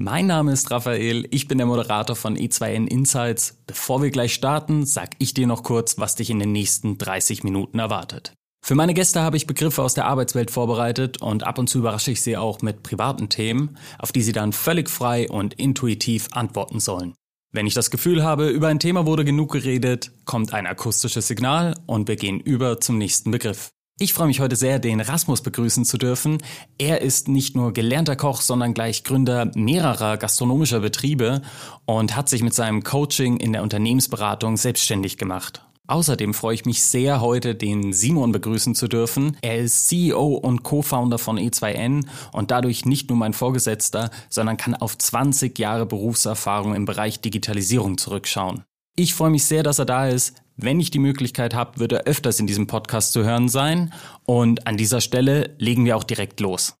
Mein 0.00 0.28
Name 0.28 0.52
ist 0.52 0.70
Raphael, 0.70 1.26
ich 1.32 1.48
bin 1.48 1.58
der 1.58 1.66
Moderator 1.66 2.14
von 2.14 2.38
E2N 2.38 2.86
Insights. 2.86 3.58
Bevor 3.66 4.00
wir 4.00 4.12
gleich 4.12 4.32
starten, 4.32 4.86
sag 4.86 5.10
ich 5.18 5.34
dir 5.34 5.48
noch 5.48 5.64
kurz, 5.64 5.98
was 5.98 6.14
dich 6.14 6.30
in 6.30 6.38
den 6.38 6.52
nächsten 6.52 6.98
30 6.98 7.42
Minuten 7.42 7.80
erwartet. 7.80 8.32
Für 8.64 8.76
meine 8.76 8.94
Gäste 8.94 9.22
habe 9.22 9.36
ich 9.36 9.48
Begriffe 9.48 9.82
aus 9.82 9.94
der 9.94 10.04
Arbeitswelt 10.04 10.52
vorbereitet 10.52 11.20
und 11.20 11.42
ab 11.42 11.58
und 11.58 11.68
zu 11.68 11.78
überrasche 11.78 12.12
ich 12.12 12.22
sie 12.22 12.36
auch 12.36 12.62
mit 12.62 12.84
privaten 12.84 13.28
Themen, 13.28 13.76
auf 13.98 14.12
die 14.12 14.22
sie 14.22 14.30
dann 14.30 14.52
völlig 14.52 14.88
frei 14.88 15.28
und 15.28 15.54
intuitiv 15.54 16.28
antworten 16.30 16.78
sollen. 16.78 17.14
Wenn 17.50 17.66
ich 17.66 17.74
das 17.74 17.90
Gefühl 17.90 18.22
habe, 18.22 18.50
über 18.50 18.68
ein 18.68 18.78
Thema 18.78 19.04
wurde 19.04 19.24
genug 19.24 19.50
geredet, 19.50 20.12
kommt 20.26 20.54
ein 20.54 20.68
akustisches 20.68 21.26
Signal 21.26 21.74
und 21.86 22.06
wir 22.06 22.14
gehen 22.14 22.38
über 22.38 22.80
zum 22.80 22.98
nächsten 22.98 23.32
Begriff. 23.32 23.70
Ich 24.00 24.14
freue 24.14 24.28
mich 24.28 24.38
heute 24.38 24.54
sehr, 24.54 24.78
den 24.78 25.00
Rasmus 25.00 25.42
begrüßen 25.42 25.84
zu 25.84 25.98
dürfen. 25.98 26.38
Er 26.78 27.02
ist 27.02 27.26
nicht 27.26 27.56
nur 27.56 27.72
gelernter 27.72 28.14
Koch, 28.14 28.42
sondern 28.42 28.72
gleich 28.72 29.02
Gründer 29.02 29.50
mehrerer 29.56 30.18
gastronomischer 30.18 30.78
Betriebe 30.78 31.42
und 31.84 32.14
hat 32.14 32.28
sich 32.28 32.44
mit 32.44 32.54
seinem 32.54 32.84
Coaching 32.84 33.38
in 33.38 33.52
der 33.52 33.64
Unternehmensberatung 33.64 34.56
selbstständig 34.56 35.18
gemacht. 35.18 35.64
Außerdem 35.88 36.32
freue 36.32 36.54
ich 36.54 36.64
mich 36.64 36.84
sehr, 36.84 37.20
heute 37.20 37.56
den 37.56 37.92
Simon 37.92 38.30
begrüßen 38.30 38.76
zu 38.76 38.86
dürfen. 38.86 39.36
Er 39.40 39.58
ist 39.58 39.88
CEO 39.88 40.34
und 40.34 40.62
Co-Founder 40.62 41.18
von 41.18 41.36
E2N 41.36 42.06
und 42.30 42.52
dadurch 42.52 42.84
nicht 42.84 43.08
nur 43.08 43.18
mein 43.18 43.32
Vorgesetzter, 43.32 44.10
sondern 44.28 44.56
kann 44.56 44.76
auf 44.76 44.96
20 44.96 45.58
Jahre 45.58 45.86
Berufserfahrung 45.86 46.76
im 46.76 46.84
Bereich 46.84 47.20
Digitalisierung 47.20 47.98
zurückschauen. 47.98 48.62
Ich 48.94 49.14
freue 49.14 49.30
mich 49.30 49.44
sehr, 49.44 49.64
dass 49.64 49.80
er 49.80 49.86
da 49.86 50.06
ist. 50.06 50.34
Wenn 50.60 50.80
ich 50.80 50.90
die 50.90 50.98
Möglichkeit 50.98 51.54
habe, 51.54 51.78
wird 51.78 51.92
er 51.92 52.02
öfters 52.02 52.40
in 52.40 52.48
diesem 52.48 52.66
Podcast 52.66 53.12
zu 53.12 53.22
hören 53.22 53.48
sein. 53.48 53.92
Und 54.24 54.66
an 54.66 54.76
dieser 54.76 55.00
Stelle 55.00 55.54
legen 55.58 55.84
wir 55.84 55.96
auch 55.96 56.02
direkt 56.02 56.40
los. 56.40 56.74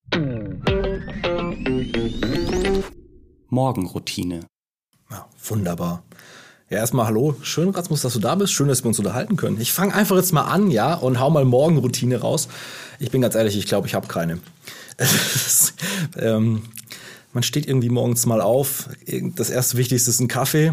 Morgenroutine. 3.46 4.40
Ja, 5.12 5.28
wunderbar. 5.44 6.02
Ja, 6.70 6.78
erstmal 6.78 7.06
hallo. 7.06 7.36
Schön, 7.42 7.68
Rasmus, 7.68 8.02
dass 8.02 8.14
du 8.14 8.18
da 8.18 8.34
bist. 8.34 8.52
Schön, 8.52 8.66
dass 8.66 8.82
wir 8.82 8.88
uns 8.88 8.98
unterhalten 8.98 9.36
können. 9.36 9.60
Ich 9.60 9.72
fange 9.72 9.94
einfach 9.94 10.16
jetzt 10.16 10.32
mal 10.32 10.42
an, 10.42 10.72
ja, 10.72 10.94
und 10.94 11.20
hau 11.20 11.30
mal 11.30 11.44
Morgenroutine 11.44 12.20
raus. 12.20 12.48
Ich 12.98 13.12
bin 13.12 13.20
ganz 13.20 13.36
ehrlich, 13.36 13.56
ich 13.56 13.66
glaube, 13.66 13.86
ich 13.86 13.94
habe 13.94 14.08
keine. 14.08 14.40
ähm, 16.18 16.64
man 17.32 17.44
steht 17.44 17.68
irgendwie 17.68 17.90
morgens 17.90 18.26
mal 18.26 18.40
auf. 18.40 18.88
Das 19.36 19.50
erste 19.50 19.76
Wichtigste 19.76 20.10
ist 20.10 20.18
ein 20.18 20.26
Kaffee. 20.26 20.72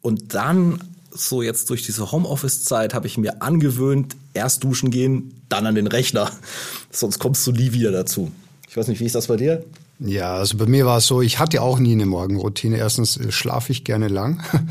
Und 0.00 0.32
dann, 0.34 0.78
so 1.18 1.42
jetzt 1.42 1.70
durch 1.70 1.84
diese 1.84 2.12
Homeoffice-Zeit, 2.12 2.94
habe 2.94 3.06
ich 3.06 3.18
mir 3.18 3.42
angewöhnt, 3.42 4.16
erst 4.34 4.64
duschen 4.64 4.90
gehen, 4.90 5.42
dann 5.48 5.66
an 5.66 5.74
den 5.74 5.86
Rechner. 5.86 6.30
Sonst 6.90 7.18
kommst 7.18 7.46
du 7.46 7.52
nie 7.52 7.72
wieder 7.72 7.90
dazu. 7.90 8.30
Ich 8.68 8.76
weiß 8.76 8.88
nicht, 8.88 9.00
wie 9.00 9.06
ist 9.06 9.14
das 9.14 9.26
bei 9.26 9.36
dir? 9.36 9.64
Ja, 9.98 10.34
also 10.36 10.58
bei 10.58 10.66
mir 10.66 10.84
war 10.84 10.98
es 10.98 11.06
so, 11.06 11.22
ich 11.22 11.38
hatte 11.38 11.62
auch 11.62 11.78
nie 11.78 11.92
eine 11.92 12.04
Morgenroutine. 12.04 12.76
Erstens 12.76 13.16
äh, 13.16 13.32
schlafe 13.32 13.72
ich 13.72 13.84
gerne 13.84 14.08
lang. 14.08 14.42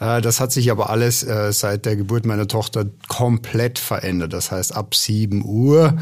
Äh, 0.00 0.20
Das 0.20 0.40
hat 0.40 0.50
sich 0.50 0.70
aber 0.72 0.90
alles 0.90 1.22
äh, 1.22 1.52
seit 1.52 1.84
der 1.86 1.94
Geburt 1.94 2.26
meiner 2.26 2.48
Tochter 2.48 2.86
komplett 3.06 3.78
verändert. 3.78 4.32
Das 4.32 4.50
heißt, 4.50 4.74
ab 4.74 4.96
7 4.96 5.44
Uhr 5.44 5.96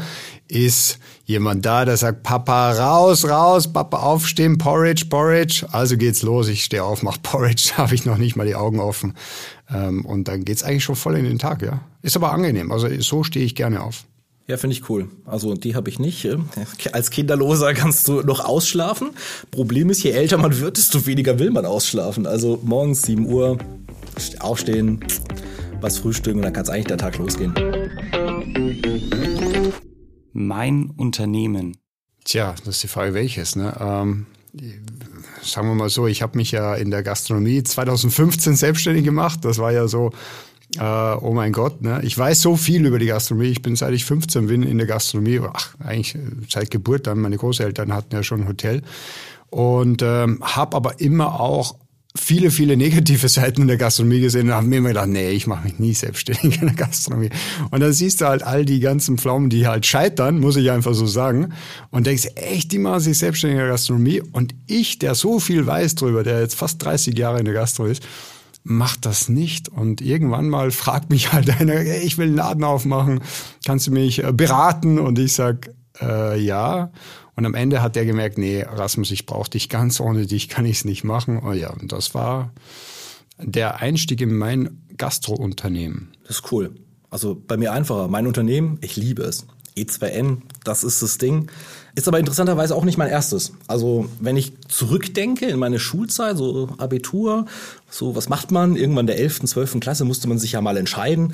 ist 0.47 0.97
jemand 1.25 1.65
da, 1.67 1.85
der 1.85 1.97
sagt, 1.97 2.23
Papa, 2.23 2.71
raus, 2.71 3.25
raus, 3.29 3.71
Papa, 3.71 3.97
aufstehen, 3.97 4.57
Porridge, 4.57 5.05
Porridge. 5.07 5.67
Also 5.71 5.97
geht's 5.97 6.23
los, 6.23 6.47
ich 6.47 6.63
stehe 6.63 6.83
auf, 6.83 7.03
mach 7.03 7.21
Porridge, 7.21 7.73
habe 7.77 7.93
ich 7.93 8.05
noch 8.05 8.17
nicht 8.17 8.35
mal 8.35 8.47
die 8.47 8.55
Augen 8.55 8.79
offen. 8.79 9.13
Ähm, 9.69 10.03
Und 10.05 10.27
dann 10.27 10.45
geht's 10.45 10.63
eigentlich 10.63 10.83
schon 10.83 10.95
voll 10.95 11.15
in 11.17 11.25
den 11.25 11.37
Tag, 11.37 11.61
ja. 11.61 11.81
Ist 12.01 12.15
aber 12.15 12.31
angenehm, 12.31 12.71
also 12.71 12.87
so 13.01 13.23
stehe 13.23 13.45
ich 13.45 13.53
gerne 13.53 13.83
auf. 13.83 14.05
Ja, 14.51 14.57
finde 14.57 14.75
ich 14.75 14.89
cool. 14.89 15.07
Also 15.23 15.53
die 15.53 15.75
habe 15.75 15.89
ich 15.89 15.97
nicht. 15.97 16.27
Als 16.91 17.09
Kinderloser 17.09 17.73
kannst 17.73 18.05
du 18.09 18.19
noch 18.19 18.43
ausschlafen. 18.43 19.11
Problem 19.49 19.89
ist, 19.89 20.03
je 20.03 20.11
älter 20.11 20.37
man 20.37 20.59
wird, 20.59 20.75
desto 20.75 21.05
weniger 21.05 21.39
will 21.39 21.51
man 21.51 21.65
ausschlafen. 21.65 22.27
Also 22.27 22.59
morgens 22.61 23.03
7 23.03 23.27
Uhr 23.27 23.57
aufstehen, 24.39 25.05
was 25.79 25.99
frühstücken 25.99 26.39
und 26.39 26.43
dann 26.43 26.51
kann 26.51 26.63
es 26.63 26.69
eigentlich 26.69 26.87
der 26.87 26.97
Tag 26.97 27.17
losgehen. 27.17 27.53
Mein 30.33 30.89
Unternehmen. 30.97 31.77
Tja, 32.25 32.53
das 32.65 32.75
ist 32.75 32.83
die 32.83 32.89
Frage, 32.89 33.13
welches. 33.13 33.55
Ne? 33.55 33.73
Ähm, 33.79 34.25
sagen 35.41 35.69
wir 35.69 35.75
mal 35.75 35.89
so, 35.89 36.07
ich 36.07 36.21
habe 36.21 36.37
mich 36.37 36.51
ja 36.51 36.75
in 36.75 36.91
der 36.91 37.03
Gastronomie 37.03 37.63
2015 37.63 38.57
selbstständig 38.57 39.05
gemacht. 39.05 39.45
Das 39.45 39.59
war 39.59 39.71
ja 39.71 39.87
so, 39.87 40.11
äh, 40.77 40.83
oh 40.83 41.33
mein 41.33 41.51
Gott, 41.51 41.81
ne? 41.81 42.01
ich 42.03 42.17
weiß 42.17 42.41
so 42.41 42.55
viel 42.55 42.85
über 42.85 42.99
die 42.99 43.07
Gastronomie. 43.07 43.49
Ich 43.49 43.61
bin 43.61 43.75
seit 43.75 43.93
ich 43.93 44.05
15 44.05 44.47
bin 44.47 44.63
in 44.63 44.77
der 44.77 44.87
Gastronomie, 44.87 45.41
ach, 45.51 45.75
eigentlich 45.79 46.17
seit 46.49 46.71
Geburt 46.71 47.07
dann. 47.07 47.19
Meine 47.19 47.37
Großeltern 47.37 47.93
hatten 47.93 48.15
ja 48.15 48.23
schon 48.23 48.41
ein 48.41 48.47
Hotel 48.47 48.81
und 49.49 50.01
ähm, 50.01 50.39
habe 50.41 50.77
aber 50.77 50.99
immer 51.01 51.39
auch 51.39 51.75
viele, 52.15 52.51
viele 52.51 52.77
negative 52.77 53.27
Seiten 53.29 53.61
in 53.61 53.67
der 53.67 53.77
Gastronomie 53.77 54.21
gesehen 54.21 54.47
und 54.47 54.55
habe 54.55 54.67
mir 54.67 54.77
immer 54.77 54.89
gedacht, 54.89 55.07
nee, 55.07 55.31
ich 55.31 55.47
mache 55.47 55.65
mich 55.65 55.79
nie 55.79 55.93
selbstständig 55.93 56.61
in 56.61 56.67
der 56.67 56.75
Gastronomie. 56.75 57.29
Und 57.69 57.81
dann 57.81 57.93
siehst 57.93 58.21
du 58.21 58.25
halt 58.25 58.43
all 58.43 58.65
die 58.65 58.79
ganzen 58.79 59.17
Pflaumen, 59.17 59.49
die 59.49 59.67
halt 59.67 59.85
scheitern, 59.85 60.39
muss 60.39 60.55
ich 60.55 60.71
einfach 60.71 60.93
so 60.93 61.05
sagen. 61.05 61.53
Und 61.89 62.07
denkst, 62.07 62.29
echt, 62.35 62.71
die 62.71 62.79
machen 62.79 62.99
sich 63.01 63.17
selbstständig 63.17 63.55
in 63.55 63.65
der 63.65 63.71
Gastronomie. 63.71 64.21
Und 64.31 64.55
ich, 64.67 64.99
der 64.99 65.15
so 65.15 65.39
viel 65.39 65.65
weiß 65.65 65.95
drüber, 65.95 66.23
der 66.23 66.41
jetzt 66.41 66.55
fast 66.55 66.83
30 66.83 67.17
Jahre 67.17 67.39
in 67.39 67.45
der 67.45 67.53
Gastronomie 67.53 67.93
ist, 67.93 68.03
macht 68.63 69.05
das 69.05 69.29
nicht. 69.29 69.69
Und 69.69 70.01
irgendwann 70.01 70.49
mal 70.49 70.71
fragt 70.71 71.09
mich 71.09 71.33
halt 71.33 71.49
einer, 71.59 71.73
hey, 71.73 72.01
ich 72.01 72.17
will 72.17 72.27
einen 72.27 72.35
Laden 72.35 72.63
aufmachen, 72.63 73.21
kannst 73.65 73.87
du 73.87 73.91
mich 73.91 74.23
äh, 74.23 74.31
beraten? 74.31 74.99
Und 74.99 75.19
ich 75.19 75.33
sag, 75.33 75.71
äh, 76.01 76.39
ja. 76.39 76.91
Und 77.35 77.45
am 77.45 77.55
Ende 77.55 77.81
hat 77.81 77.95
der 77.95 78.05
gemerkt, 78.05 78.37
nee, 78.37 78.61
Rasmus, 78.61 79.11
ich 79.11 79.25
brauche 79.25 79.49
dich 79.49 79.69
ganz, 79.69 79.99
ohne 79.99 80.25
dich 80.25 80.49
kann 80.49 80.65
ich 80.65 80.77
es 80.77 80.85
nicht 80.85 81.03
machen. 81.03 81.39
Und 81.39 81.57
ja, 81.57 81.71
und 81.71 81.91
das 81.91 82.13
war 82.13 82.51
der 83.37 83.79
Einstieg 83.79 84.21
in 84.21 84.35
mein 84.37 84.81
Gastrounternehmen. 84.97 86.11
Das 86.27 86.37
ist 86.37 86.51
cool. 86.51 86.75
Also 87.09 87.35
bei 87.35 87.57
mir 87.57 87.73
einfacher. 87.73 88.07
Mein 88.07 88.27
Unternehmen, 88.27 88.77
ich 88.81 88.95
liebe 88.95 89.23
es. 89.23 89.45
E2N, 89.77 90.37
das 90.63 90.83
ist 90.83 91.01
das 91.01 91.17
Ding. 91.17 91.49
Ist 91.93 92.07
aber 92.07 92.19
interessanterweise 92.19 92.75
auch 92.75 92.85
nicht 92.85 92.97
mein 92.97 93.09
erstes. 93.09 93.51
Also 93.67 94.07
wenn 94.19 94.37
ich 94.37 94.53
zurückdenke 94.69 95.45
in 95.45 95.59
meine 95.59 95.79
Schulzeit, 95.79 96.37
so 96.37 96.69
Abitur, 96.77 97.45
so 97.89 98.15
was 98.15 98.29
macht 98.29 98.51
man? 98.51 98.75
Irgendwann 98.75 99.07
der 99.07 99.17
11., 99.17 99.41
12. 99.41 99.79
Klasse 99.81 100.05
musste 100.05 100.29
man 100.29 100.39
sich 100.39 100.53
ja 100.53 100.61
mal 100.61 100.77
entscheiden. 100.77 101.33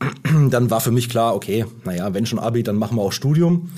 Dann 0.50 0.70
war 0.70 0.80
für 0.80 0.92
mich 0.92 1.08
klar, 1.08 1.34
okay, 1.34 1.66
naja, 1.84 2.14
wenn 2.14 2.24
schon 2.24 2.38
Abi, 2.38 2.62
dann 2.62 2.76
machen 2.76 2.96
wir 2.96 3.02
auch 3.02 3.12
Studium. 3.12 3.70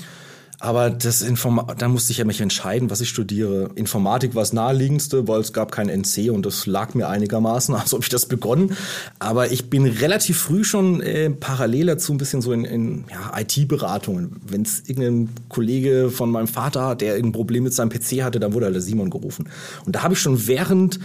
Aber 0.61 0.91
das 0.91 1.23
Informa 1.23 1.73
da 1.75 1.87
musste 1.87 2.11
ich 2.11 2.19
ja 2.19 2.25
mich 2.25 2.39
entscheiden, 2.39 2.91
was 2.91 3.01
ich 3.01 3.09
studiere. 3.09 3.71
Informatik 3.73 4.35
war 4.35 4.43
das 4.43 4.53
naheliegendste, 4.53 5.27
weil 5.27 5.41
es 5.41 5.53
gab 5.53 5.71
kein 5.71 5.89
NC 5.89 6.29
und 6.29 6.45
das 6.45 6.67
lag 6.67 6.93
mir 6.93 7.09
einigermaßen, 7.09 7.73
also 7.75 7.97
habe 7.97 8.03
ich 8.03 8.09
das 8.09 8.27
begonnen. 8.27 8.77
Aber 9.17 9.51
ich 9.51 9.71
bin 9.71 9.87
relativ 9.87 10.37
früh 10.37 10.63
schon 10.63 11.01
äh, 11.01 11.31
parallel 11.31 11.87
dazu 11.87 12.13
ein 12.13 12.19
bisschen 12.19 12.43
so 12.43 12.53
in, 12.53 12.65
in 12.65 13.05
ja, 13.09 13.39
IT-Beratungen. 13.39 14.39
Wenn 14.47 14.61
es 14.61 14.83
irgendein 14.87 15.29
Kollege 15.49 16.11
von 16.11 16.29
meinem 16.29 16.47
Vater 16.47 16.85
hat, 16.85 17.01
der 17.01 17.15
irgendein 17.15 17.33
Problem 17.33 17.63
mit 17.63 17.73
seinem 17.73 17.89
PC 17.89 18.21
hatte, 18.21 18.39
dann 18.39 18.53
wurde 18.53 18.65
halt 18.67 18.75
der 18.75 18.83
Simon 18.83 19.09
gerufen. 19.09 19.49
Und 19.87 19.95
da 19.95 20.03
habe 20.03 20.13
ich 20.13 20.19
schon 20.19 20.47
während 20.47 20.99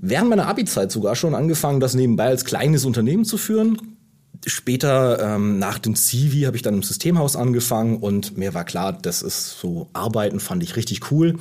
während 0.00 0.28
meiner 0.28 0.48
Abi-Zeit 0.48 0.90
sogar 0.90 1.14
schon 1.14 1.36
angefangen, 1.36 1.78
das 1.78 1.94
nebenbei 1.94 2.26
als 2.26 2.44
kleines 2.44 2.84
Unternehmen 2.84 3.24
zu 3.24 3.38
führen 3.38 3.95
später 4.46 5.18
ähm, 5.20 5.58
nach 5.58 5.78
dem 5.78 5.96
Zivi 5.96 6.42
habe 6.42 6.56
ich 6.56 6.62
dann 6.62 6.74
im 6.74 6.82
Systemhaus 6.82 7.36
angefangen 7.36 7.98
und 7.98 8.38
mir 8.38 8.54
war 8.54 8.64
klar, 8.64 8.92
das 8.92 9.22
ist 9.22 9.58
so 9.58 9.88
Arbeiten 9.92 10.40
fand 10.40 10.62
ich 10.62 10.76
richtig 10.76 11.10
cool. 11.10 11.36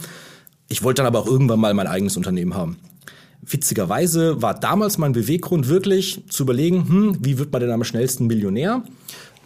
Ich 0.68 0.84
wollte 0.84 1.02
dann 1.02 1.08
aber 1.08 1.20
auch 1.20 1.28
irgendwann 1.28 1.60
mal 1.60 1.74
mein 1.74 1.88
eigenes 1.88 2.18
Unternehmen 2.18 2.56
haben. 2.56 2.78
Witzigerweise 3.44 4.42
war 4.42 4.60
damals 4.60 4.98
mein 4.98 5.12
Beweggrund 5.12 5.70
wirklich 5.70 6.24
zu 6.30 6.44
überlegen, 6.44 6.90
hm, 6.90 7.18
wie 7.22 7.38
wird 7.38 7.52
man 7.52 7.62
denn 7.62 7.72
am 7.72 7.84
schnellsten 7.84 8.26
Millionär? 8.26 8.84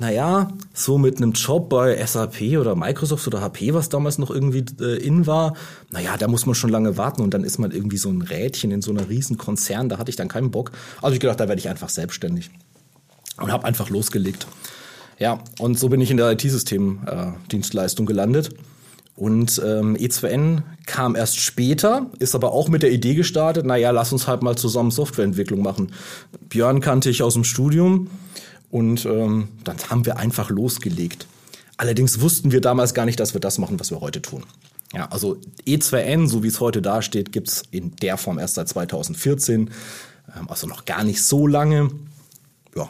Naja, 0.02 0.54
so 0.74 0.98
mit 0.98 1.18
einem 1.18 1.34
Job 1.34 1.68
bei 1.70 2.02
SAP 2.06 2.58
oder 2.58 2.78
Microsoft 2.78 3.28
oder 3.28 3.42
HP, 3.42 3.74
was 3.74 3.90
damals 3.90 4.18
noch 4.18 4.32
irgendwie 4.32 4.64
äh, 4.80 4.96
in 5.06 5.28
war, 5.28 5.56
naja, 5.92 6.16
da 6.16 6.30
muss 6.30 6.46
man 6.46 6.56
schon 6.56 6.70
lange 6.70 6.96
warten 6.96 7.22
und 7.22 7.34
dann 7.34 7.44
ist 7.44 7.60
man 7.60 7.72
irgendwie 7.72 7.98
so 7.98 8.10
ein 8.10 8.22
Rädchen 8.22 8.72
in 8.72 8.82
so 8.82 8.92
einer 8.92 9.10
riesen 9.10 9.38
Konzern, 9.38 9.90
da 9.90 9.98
hatte 9.98 10.10
ich 10.10 10.16
dann 10.16 10.30
keinen 10.30 10.52
Bock. 10.52 10.72
Also 11.02 11.16
ich 11.16 11.20
gedacht, 11.20 11.42
da 11.42 11.50
werde 11.50 11.60
ich 11.60 11.68
einfach 11.68 11.90
selbstständig 11.90 12.50
und 13.42 13.52
habe 13.52 13.66
einfach 13.66 13.90
losgelegt. 13.90 14.48
Ja, 15.18 15.40
und 15.60 15.78
so 15.78 15.90
bin 15.90 16.00
ich 16.02 16.12
in 16.12 16.18
der 16.18 16.32
IT-System-Dienstleistung 16.32 18.06
gelandet. 18.06 18.52
Und 19.16 19.62
ähm, 19.66 19.98
E2N 19.98 20.62
kam 20.86 21.18
erst 21.18 21.42
später, 21.42 22.10
ist 22.20 22.36
aber 22.36 22.54
auch 22.54 22.70
mit 22.70 22.84
der 22.84 22.92
Idee 22.92 23.16
gestartet, 23.16 23.66
naja, 23.66 23.92
lass 23.92 24.14
uns 24.14 24.28
halt 24.28 24.44
mal 24.44 24.56
zusammen 24.56 24.92
Softwareentwicklung 24.92 25.62
machen. 25.62 25.92
Björn 26.48 26.80
kannte 26.80 27.10
ich 27.10 27.22
aus 27.22 27.34
dem 27.34 27.44
Studium 27.44 28.10
Und 28.70 29.06
ähm, 29.06 29.50
dann 29.64 29.78
haben 29.90 30.06
wir 30.06 30.18
einfach 30.18 30.50
losgelegt. 30.50 31.28
Allerdings 31.78 32.22
wussten 32.22 32.52
wir 32.52 32.62
damals 32.62 32.94
gar 32.94 33.06
nicht, 33.06 33.20
dass 33.20 33.34
wir 33.34 33.42
das 33.42 33.58
machen, 33.58 33.80
was 33.80 33.92
wir 33.92 34.00
heute 34.00 34.22
tun. 34.22 34.44
Ja, 34.94 35.08
also 35.12 35.38
E2N, 35.68 36.28
so 36.28 36.44
wie 36.44 36.48
es 36.48 36.60
heute 36.60 36.82
dasteht, 36.82 37.32
gibt's 37.32 37.64
in 37.72 37.96
der 37.98 38.18
Form 38.18 38.40
erst 38.40 38.56
seit 38.56 38.70
2014, 38.70 39.70
ähm, 40.38 40.50
also 40.50 40.68
noch 40.68 40.86
gar 40.86 41.04
nicht 41.04 41.22
so 41.24 41.48
lange. 41.48 41.90
Ja, 42.76 42.90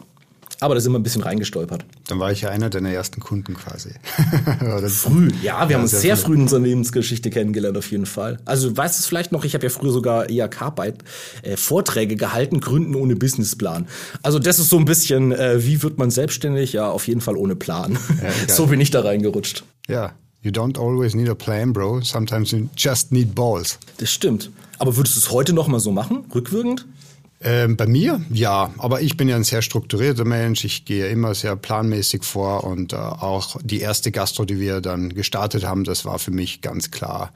aber 0.60 0.76
da 0.76 0.82
sind 0.82 0.92
wir 0.92 1.00
ein 1.00 1.04
bisschen 1.04 1.22
reingestolpert. 1.22 1.86
Dann 2.08 2.20
war 2.20 2.32
ich 2.32 2.42
ja 2.42 2.50
einer 2.50 2.70
deiner 2.70 2.90
ersten 2.90 3.22
Kunden 3.22 3.54
quasi. 3.54 3.92
früh, 4.90 5.30
ja, 5.42 5.70
wir 5.70 5.76
haben 5.76 5.84
uns 5.84 5.92
sehr, 5.92 6.18
früh 6.18 6.36
in 6.36 6.42
unserer 6.42 6.60
Lebensgeschichte 6.60 7.30
kennengelernt, 7.30 7.78
auf 7.78 7.92
jeden 7.92 8.06
Fall. 8.06 8.40
Also 8.46 8.70
du 8.70 8.78
weißt 8.78 9.00
es 9.00 9.06
vielleicht 9.06 9.32
noch, 9.32 9.46
ich 9.46 9.54
habe 9.54 9.66
ja 9.66 9.70
früher 9.70 9.92
sogar 9.92 10.30
IHK-Vorträge 10.30 12.14
äh, 12.14 12.18
gehalten, 12.18 12.60
Gründen 12.60 12.96
ohne 12.96 13.16
Businessplan. 13.16 13.88
Also 14.22 14.40
das 14.40 14.60
ist 14.60 14.70
so 14.70 14.78
ein 14.78 14.86
bisschen, 14.86 15.32
äh, 15.32 15.66
wie 15.66 15.82
wird 15.82 15.98
man 15.98 16.12
selbstständig? 16.12 16.74
Ja, 16.74 16.90
auf 16.90 17.08
jeden 17.08 17.22
Fall 17.22 17.38
ohne 17.38 17.56
Plan. 17.56 17.98
Ja, 18.22 18.48
so 18.54 18.68
bin 18.68 18.82
ich 18.82 18.92
da 18.92 19.02
reingerutscht. 19.02 19.64
Ja, 19.88 20.14
You 20.42 20.52
don't 20.52 20.78
always 20.78 21.16
need 21.16 21.28
a 21.28 21.36
plan, 21.36 21.74
bro. 21.74 22.00
Sometimes 22.00 22.52
you 22.52 22.70
just 22.78 23.12
need 23.12 23.36
balls. 23.36 23.78
Das 23.98 24.10
stimmt. 24.10 24.50
Aber 24.78 24.96
würdest 24.96 25.18
du 25.18 25.20
es 25.20 25.32
heute 25.32 25.52
noch 25.52 25.68
mal 25.68 25.82
so 25.82 25.92
machen, 25.92 26.24
rückwirkend? 26.34 26.86
Ähm, 27.42 27.78
bei 27.78 27.88
mir, 27.88 28.22
ja, 28.32 28.74
aber 28.78 29.02
ich 29.02 29.16
bin 29.16 29.30
ja 29.30 29.38
ein 29.38 29.46
sehr 29.46 29.62
strukturierter 29.62 30.26
Mensch. 30.26 30.66
Ich 30.66 30.84
gehe 30.84 31.08
immer 31.08 31.34
sehr 31.34 31.56
planmäßig 31.56 32.24
vor 32.24 32.66
und 32.66 32.92
äh, 32.92 32.98
auch 32.98 33.58
die 33.64 33.80
erste 33.80 34.12
Gastro, 34.12 34.44
die 34.44 34.60
wir 34.60 34.82
dann 34.82 35.10
gestartet 35.10 35.64
haben, 35.64 35.86
das 35.86 36.04
war 36.04 36.20
für 36.20 36.32
mich 36.32 36.62
ganz 36.62 36.92
klar 36.92 37.32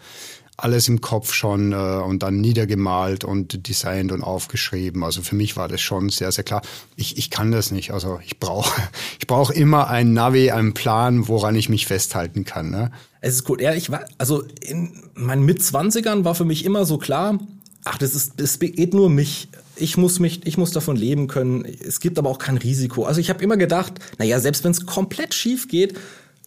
alles 0.58 0.88
im 0.88 1.02
Kopf 1.02 1.34
schon 1.34 1.72
äh, 1.72 1.76
und 1.76 2.22
dann 2.22 2.40
niedergemalt 2.40 3.24
und 3.24 3.68
designt 3.68 4.12
und 4.12 4.22
aufgeschrieben. 4.22 5.04
Also 5.04 5.22
für 5.22 5.36
mich 5.36 5.58
war 5.58 5.68
das 5.68 5.82
schon 5.82 6.10
sehr, 6.10 6.32
sehr 6.32 6.44
klar. 6.44 6.62
Ich, 6.96 7.18
ich 7.18 7.30
kann 7.30 7.52
das 7.52 7.72
nicht. 7.72 7.92
Also 7.92 8.20
ich 8.26 8.40
brauche 8.40 8.82
ich 9.20 9.28
brauch 9.28 9.50
immer 9.50 9.88
ein 9.88 10.14
Navi, 10.14 10.52
einen 10.52 10.74
Plan, 10.74 11.28
woran 11.28 11.56
ich 11.56 11.70
mich 11.70 11.88
festhalten 11.88 12.46
kann. 12.46 12.70
Ne? 12.70 12.92
Es 13.22 13.36
ist 13.36 13.44
gut. 13.46 13.62
Ja, 13.62 13.74
ich 13.74 13.90
war, 13.90 14.06
also 14.18 14.44
in 14.62 15.04
meinen 15.16 15.44
Mitzwanzigern 15.44 16.24
war 16.24 16.36
für 16.36 16.46
mich 16.46 16.66
immer 16.66 16.86
so 16.86 16.98
klar, 16.98 17.40
ach, 17.84 17.98
das 17.98 18.16
ist, 18.16 18.40
es 18.40 18.60
geht 18.60 18.94
nur 18.94 19.10
mich 19.10 19.50
ich 19.76 19.98
muss 19.98 20.20
mich, 20.20 20.46
ich 20.46 20.58
muss 20.58 20.72
davon 20.72 20.96
leben 20.96 21.28
können. 21.28 21.66
Es 21.66 22.00
gibt 22.00 22.18
aber 22.20 22.30
auch 22.30 22.40
kein 22.40 22.58
Risiko. 22.58 23.06
Also 23.06 23.20
ich 23.20 23.30
habe 23.30 23.44
immer 23.44 23.58
gedacht, 23.58 23.94
naja, 24.18 24.40
selbst 24.40 24.64
wenn 24.64 24.72
es 24.72 24.86
komplett 24.86 25.34
schief 25.34 25.68
geht, 25.68 25.98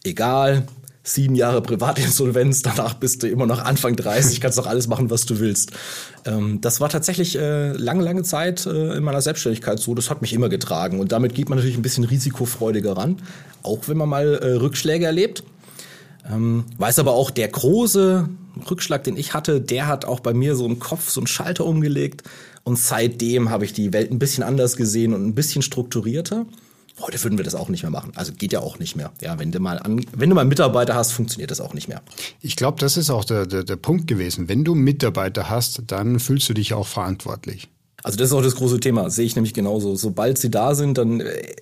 egal, 0.05 0.67
sieben 1.02 1.34
Jahre 1.34 1.62
Privatinsolvenz, 1.62 2.62
danach 2.62 2.94
bist 2.94 3.23
du 3.23 3.28
immer 3.28 3.46
noch 3.46 3.64
Anfang 3.64 3.96
30, 3.96 4.40
kannst 4.40 4.58
doch 4.58 4.67
alles 4.67 4.88
machen, 4.88 5.11
was 5.11 5.25
du 5.26 5.38
willst. 5.38 5.73
Ähm, 6.25 6.61
das 6.61 6.81
war 6.81 6.88
tatsächlich 6.88 7.37
äh, 7.37 7.73
lange, 7.73 8.02
lange 8.02 8.23
Zeit 8.23 8.67
äh, 8.67 8.96
in 8.96 9.05
meiner 9.05 9.23
Selbstständigkeit 9.23 9.78
so. 9.78 9.94
Das 9.94 10.11
hat 10.11 10.23
mich 10.23 10.32
immer 10.32 10.49
getragen. 10.49 11.00
Und 11.00 11.12
damit 11.12 11.34
geht 11.34 11.49
man 11.49 11.58
natürlich 11.58 11.76
ein 11.76 11.82
bisschen 11.82 12.05
risikofreudiger 12.05 12.96
ran, 12.96 13.17
auch 13.62 13.88
wenn 13.88 13.96
man 13.96 14.08
mal 14.08 14.34
äh, 14.34 14.52
Rückschläge 14.55 15.06
erlebt. 15.06 15.43
Ähm, 16.31 16.64
weiß 16.78 16.99
aber 16.99 17.12
auch, 17.12 17.31
der 17.31 17.49
große 17.49 18.28
Rückschlag, 18.70 19.05
den 19.05 19.17
ich 19.17 19.34
hatte, 19.34 19.61
der 19.61 19.87
hat 19.87 20.05
auch 20.05 20.20
bei 20.20 20.34
mir 20.34 20.56
so 20.56 20.67
im 20.67 20.78
Kopf 20.78 21.11
so 21.11 21.20
einen 21.20 21.26
Schalter 21.26 21.64
umgelegt. 21.64 22.23
Und 22.66 22.80
seitdem 22.80 23.48
habe 23.50 23.64
ich 23.64 23.72
die 23.72 23.92
Welt 23.92 24.10
ein 24.10 24.18
bisschen 24.18 24.42
anders 24.42 24.76
gesehen 24.76 25.14
und 25.14 25.24
ein 25.24 25.36
bisschen 25.36 25.62
strukturierter. 25.62 26.46
Heute 26.98 27.22
würden 27.22 27.38
wir 27.38 27.44
das 27.44 27.54
auch 27.54 27.68
nicht 27.68 27.84
mehr 27.84 27.92
machen. 27.92 28.10
Also 28.16 28.32
geht 28.32 28.52
ja 28.52 28.58
auch 28.58 28.80
nicht 28.80 28.96
mehr. 28.96 29.12
Ja, 29.22 29.38
wenn 29.38 29.52
du 29.52 29.60
mal 29.60 29.78
an, 29.78 30.04
wenn 30.12 30.28
du 30.28 30.34
mal 30.34 30.44
Mitarbeiter 30.44 30.96
hast, 30.96 31.12
funktioniert 31.12 31.52
das 31.52 31.60
auch 31.60 31.74
nicht 31.74 31.86
mehr. 31.86 32.02
Ich 32.40 32.56
glaube, 32.56 32.80
das 32.80 32.96
ist 32.96 33.08
auch 33.08 33.24
der, 33.24 33.46
der, 33.46 33.62
der 33.62 33.76
Punkt 33.76 34.08
gewesen. 34.08 34.48
Wenn 34.48 34.64
du 34.64 34.74
Mitarbeiter 34.74 35.48
hast, 35.48 35.82
dann 35.86 36.18
fühlst 36.18 36.48
du 36.48 36.54
dich 36.54 36.74
auch 36.74 36.88
verantwortlich. 36.88 37.68
Also 38.02 38.18
das 38.18 38.30
ist 38.30 38.32
auch 38.32 38.42
das 38.42 38.56
große 38.56 38.80
Thema. 38.80 39.10
Sehe 39.10 39.26
ich 39.26 39.36
nämlich 39.36 39.54
genauso. 39.54 39.94
Sobald 39.94 40.36
sie 40.36 40.50
da 40.50 40.74
sind, 40.74 40.98
dann 40.98 41.20
äh, 41.20 41.54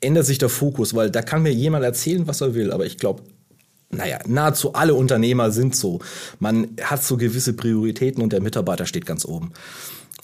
ändert 0.00 0.24
sich 0.24 0.38
der 0.38 0.48
Fokus, 0.48 0.94
weil 0.94 1.10
da 1.10 1.20
kann 1.20 1.42
mir 1.42 1.52
jemand 1.52 1.84
erzählen, 1.84 2.26
was 2.26 2.40
er 2.40 2.54
will. 2.54 2.72
Aber 2.72 2.86
ich 2.86 2.96
glaube, 2.96 3.20
naja, 3.90 4.20
nahezu 4.26 4.72
alle 4.72 4.94
Unternehmer 4.94 5.50
sind 5.50 5.76
so. 5.76 6.00
Man 6.40 6.68
hat 6.82 7.04
so 7.04 7.18
gewisse 7.18 7.52
Prioritäten 7.52 8.22
und 8.22 8.32
der 8.32 8.40
Mitarbeiter 8.40 8.86
steht 8.86 9.04
ganz 9.04 9.26
oben. 9.26 9.52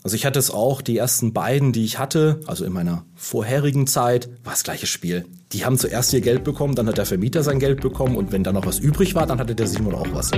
Also 0.05 0.17
ich 0.17 0.27
hatte 0.27 0.39
es 0.39 0.51
auch, 0.51 0.83
die 0.83 0.99
ersten 0.99 1.33
beiden, 1.33 1.73
die 1.73 1.85
ich 1.85 1.99
hatte, 1.99 2.41
also 2.47 2.65
in 2.65 2.73
meiner 2.73 3.05
vorherigen 3.15 3.87
Zeit, 3.87 4.29
war 4.43 4.53
das 4.53 4.65
gleiche 4.65 4.87
Spiel. 4.87 5.27
Die 5.53 5.65
haben 5.65 5.79
zuerst 5.79 6.13
ihr 6.13 6.21
Geld 6.21 6.43
bekommen, 6.43 6.75
dann 6.75 6.89
hat 6.89 6.99
der 6.99 7.07
Vermieter 7.07 7.45
sein 7.45 7.61
Geld 7.61 7.81
bekommen 7.81 8.17
und 8.17 8.33
wenn 8.33 8.43
da 8.43 8.53
noch 8.53 8.67
was 8.67 8.81
übrig 8.81 9.15
war, 9.15 9.27
dann 9.27 9.39
hatte 9.39 9.55
der 9.55 9.69
Simon 9.69 9.95
auch 9.95 10.09
was. 10.13 10.33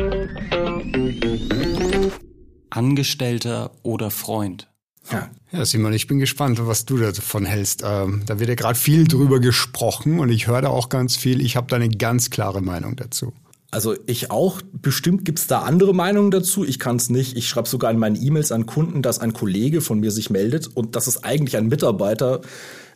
Angestellter 2.69 3.71
oder 3.83 4.11
Freund? 4.11 4.69
Ja. 5.11 5.31
ja, 5.53 5.65
Simon, 5.65 5.93
ich 5.93 6.07
bin 6.07 6.19
gespannt, 6.19 6.59
was 6.67 6.85
du 6.85 6.99
davon 6.99 7.45
hältst. 7.45 7.83
Ähm, 7.87 8.23
da 8.27 8.39
wird 8.39 8.49
ja 8.49 8.55
gerade 8.55 8.79
viel 8.79 9.07
drüber 9.07 9.39
gesprochen 9.39 10.19
und 10.19 10.31
ich 10.31 10.47
höre 10.47 10.63
da 10.63 10.69
auch 10.69 10.89
ganz 10.89 11.17
viel. 11.17 11.41
Ich 11.41 11.57
habe 11.57 11.67
da 11.69 11.77
eine 11.77 11.89
ganz 11.89 12.31
klare 12.31 12.63
Meinung 12.63 12.97
dazu. 12.97 13.33
Also 13.75 13.97
ich 14.07 14.31
auch. 14.31 14.63
Bestimmt 14.73 15.25
gibt's 15.25 15.49
da 15.49 15.63
andere 15.63 15.95
Meinungen 15.95 16.31
dazu. 16.31 16.65
Ich 16.65 16.79
kann 16.79 16.95
es 16.97 17.11
nicht. 17.11 17.37
Ich 17.37 17.49
schreibe 17.49 17.69
sogar 17.69 17.91
in 17.91 17.99
meinen 17.99 18.15
E-Mails 18.15 18.53
an 18.53 18.67
Kunden, 18.67 19.03
dass 19.03 19.19
ein 19.19 19.33
Kollege 19.33 19.81
von 19.81 19.99
mir 19.99 20.13
sich 20.13 20.31
meldet 20.31 20.69
und 20.69 20.95
das 20.95 21.09
ist 21.09 21.25
eigentlich 21.25 21.57
ein 21.57 21.67
Mitarbeiter, 21.67 22.41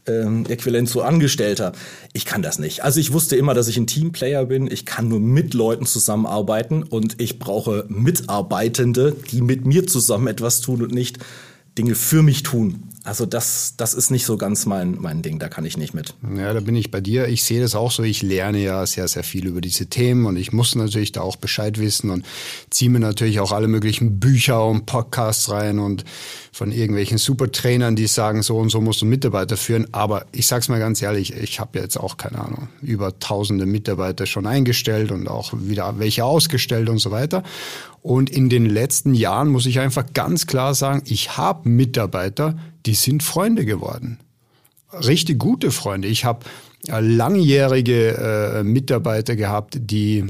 ähm, 0.06 0.46
äquivalent 0.48 0.88
zu 0.88 1.02
Angestellter. 1.02 1.72
Ich 2.12 2.24
kann 2.24 2.42
das 2.42 2.60
nicht. 2.60 2.84
Also 2.84 3.00
ich 3.00 3.12
wusste 3.12 3.34
immer, 3.34 3.54
dass 3.54 3.66
ich 3.66 3.76
ein 3.76 3.88
Teamplayer 3.88 4.46
bin. 4.46 4.70
Ich 4.70 4.86
kann 4.86 5.08
nur 5.08 5.18
mit 5.18 5.52
Leuten 5.52 5.84
zusammenarbeiten 5.84 6.84
und 6.84 7.20
ich 7.20 7.40
brauche 7.40 7.84
Mitarbeitende, 7.88 9.16
die 9.32 9.42
mit 9.42 9.66
mir 9.66 9.84
zusammen 9.84 10.28
etwas 10.28 10.60
tun 10.60 10.82
und 10.82 10.92
nicht 10.92 11.18
Dinge 11.78 11.94
für 11.94 12.22
mich 12.22 12.42
tun. 12.42 12.88
Also 13.04 13.24
das, 13.24 13.74
das 13.78 13.94
ist 13.94 14.10
nicht 14.10 14.26
so 14.26 14.36
ganz 14.36 14.66
mein, 14.66 14.98
mein 15.00 15.22
Ding, 15.22 15.38
da 15.38 15.48
kann 15.48 15.64
ich 15.64 15.78
nicht 15.78 15.94
mit. 15.94 16.14
Ja, 16.36 16.52
da 16.52 16.60
bin 16.60 16.76
ich 16.76 16.90
bei 16.90 17.00
dir. 17.00 17.26
Ich 17.28 17.42
sehe 17.42 17.60
das 17.60 17.74
auch 17.74 17.90
so. 17.90 18.02
Ich 18.02 18.20
lerne 18.20 18.58
ja 18.58 18.84
sehr, 18.84 19.08
sehr 19.08 19.24
viel 19.24 19.46
über 19.46 19.62
diese 19.62 19.86
Themen 19.86 20.26
und 20.26 20.36
ich 20.36 20.52
muss 20.52 20.74
natürlich 20.74 21.12
da 21.12 21.22
auch 21.22 21.36
Bescheid 21.36 21.78
wissen 21.78 22.10
und 22.10 22.26
ziehe 22.68 22.90
mir 22.90 22.98
natürlich 22.98 23.40
auch 23.40 23.52
alle 23.52 23.66
möglichen 23.66 24.20
Bücher 24.20 24.62
und 24.66 24.84
Podcasts 24.84 25.50
rein 25.50 25.78
und 25.78 26.04
von 26.52 26.70
irgendwelchen 26.70 27.16
Supertrainern, 27.16 27.96
die 27.96 28.08
sagen, 28.08 28.42
so 28.42 28.58
und 28.58 28.68
so 28.68 28.80
musst 28.80 29.00
du 29.00 29.06
Mitarbeiter 29.06 29.56
führen. 29.56 29.86
Aber 29.92 30.26
ich 30.32 30.46
sag's 30.46 30.68
mal 30.68 30.80
ganz 30.80 31.00
ehrlich, 31.00 31.32
ich 31.32 31.60
habe 31.60 31.78
jetzt 31.78 31.96
auch 31.96 32.18
keine 32.18 32.40
Ahnung, 32.40 32.68
über 32.82 33.18
tausende 33.18 33.64
Mitarbeiter 33.64 34.26
schon 34.26 34.46
eingestellt 34.46 35.12
und 35.12 35.28
auch 35.28 35.52
wieder 35.54 35.98
welche 35.98 36.24
ausgestellt 36.24 36.90
und 36.90 36.98
so 36.98 37.10
weiter. 37.10 37.42
Und 38.02 38.30
in 38.30 38.48
den 38.48 38.66
letzten 38.66 39.14
Jahren 39.14 39.48
muss 39.48 39.66
ich 39.66 39.80
einfach 39.80 40.04
ganz 40.14 40.46
klar 40.46 40.74
sagen, 40.74 41.02
ich 41.06 41.36
habe 41.36 41.68
Mitarbeiter, 41.68 42.56
die 42.86 42.94
sind 42.94 43.22
Freunde 43.22 43.64
geworden. 43.64 44.18
Richtig 44.92 45.38
gute 45.38 45.70
Freunde. 45.70 46.08
Ich 46.08 46.24
habe 46.24 46.46
äh, 46.86 47.00
langjährige 47.00 48.16
äh, 48.16 48.62
Mitarbeiter 48.62 49.36
gehabt, 49.36 49.78
die 49.80 50.24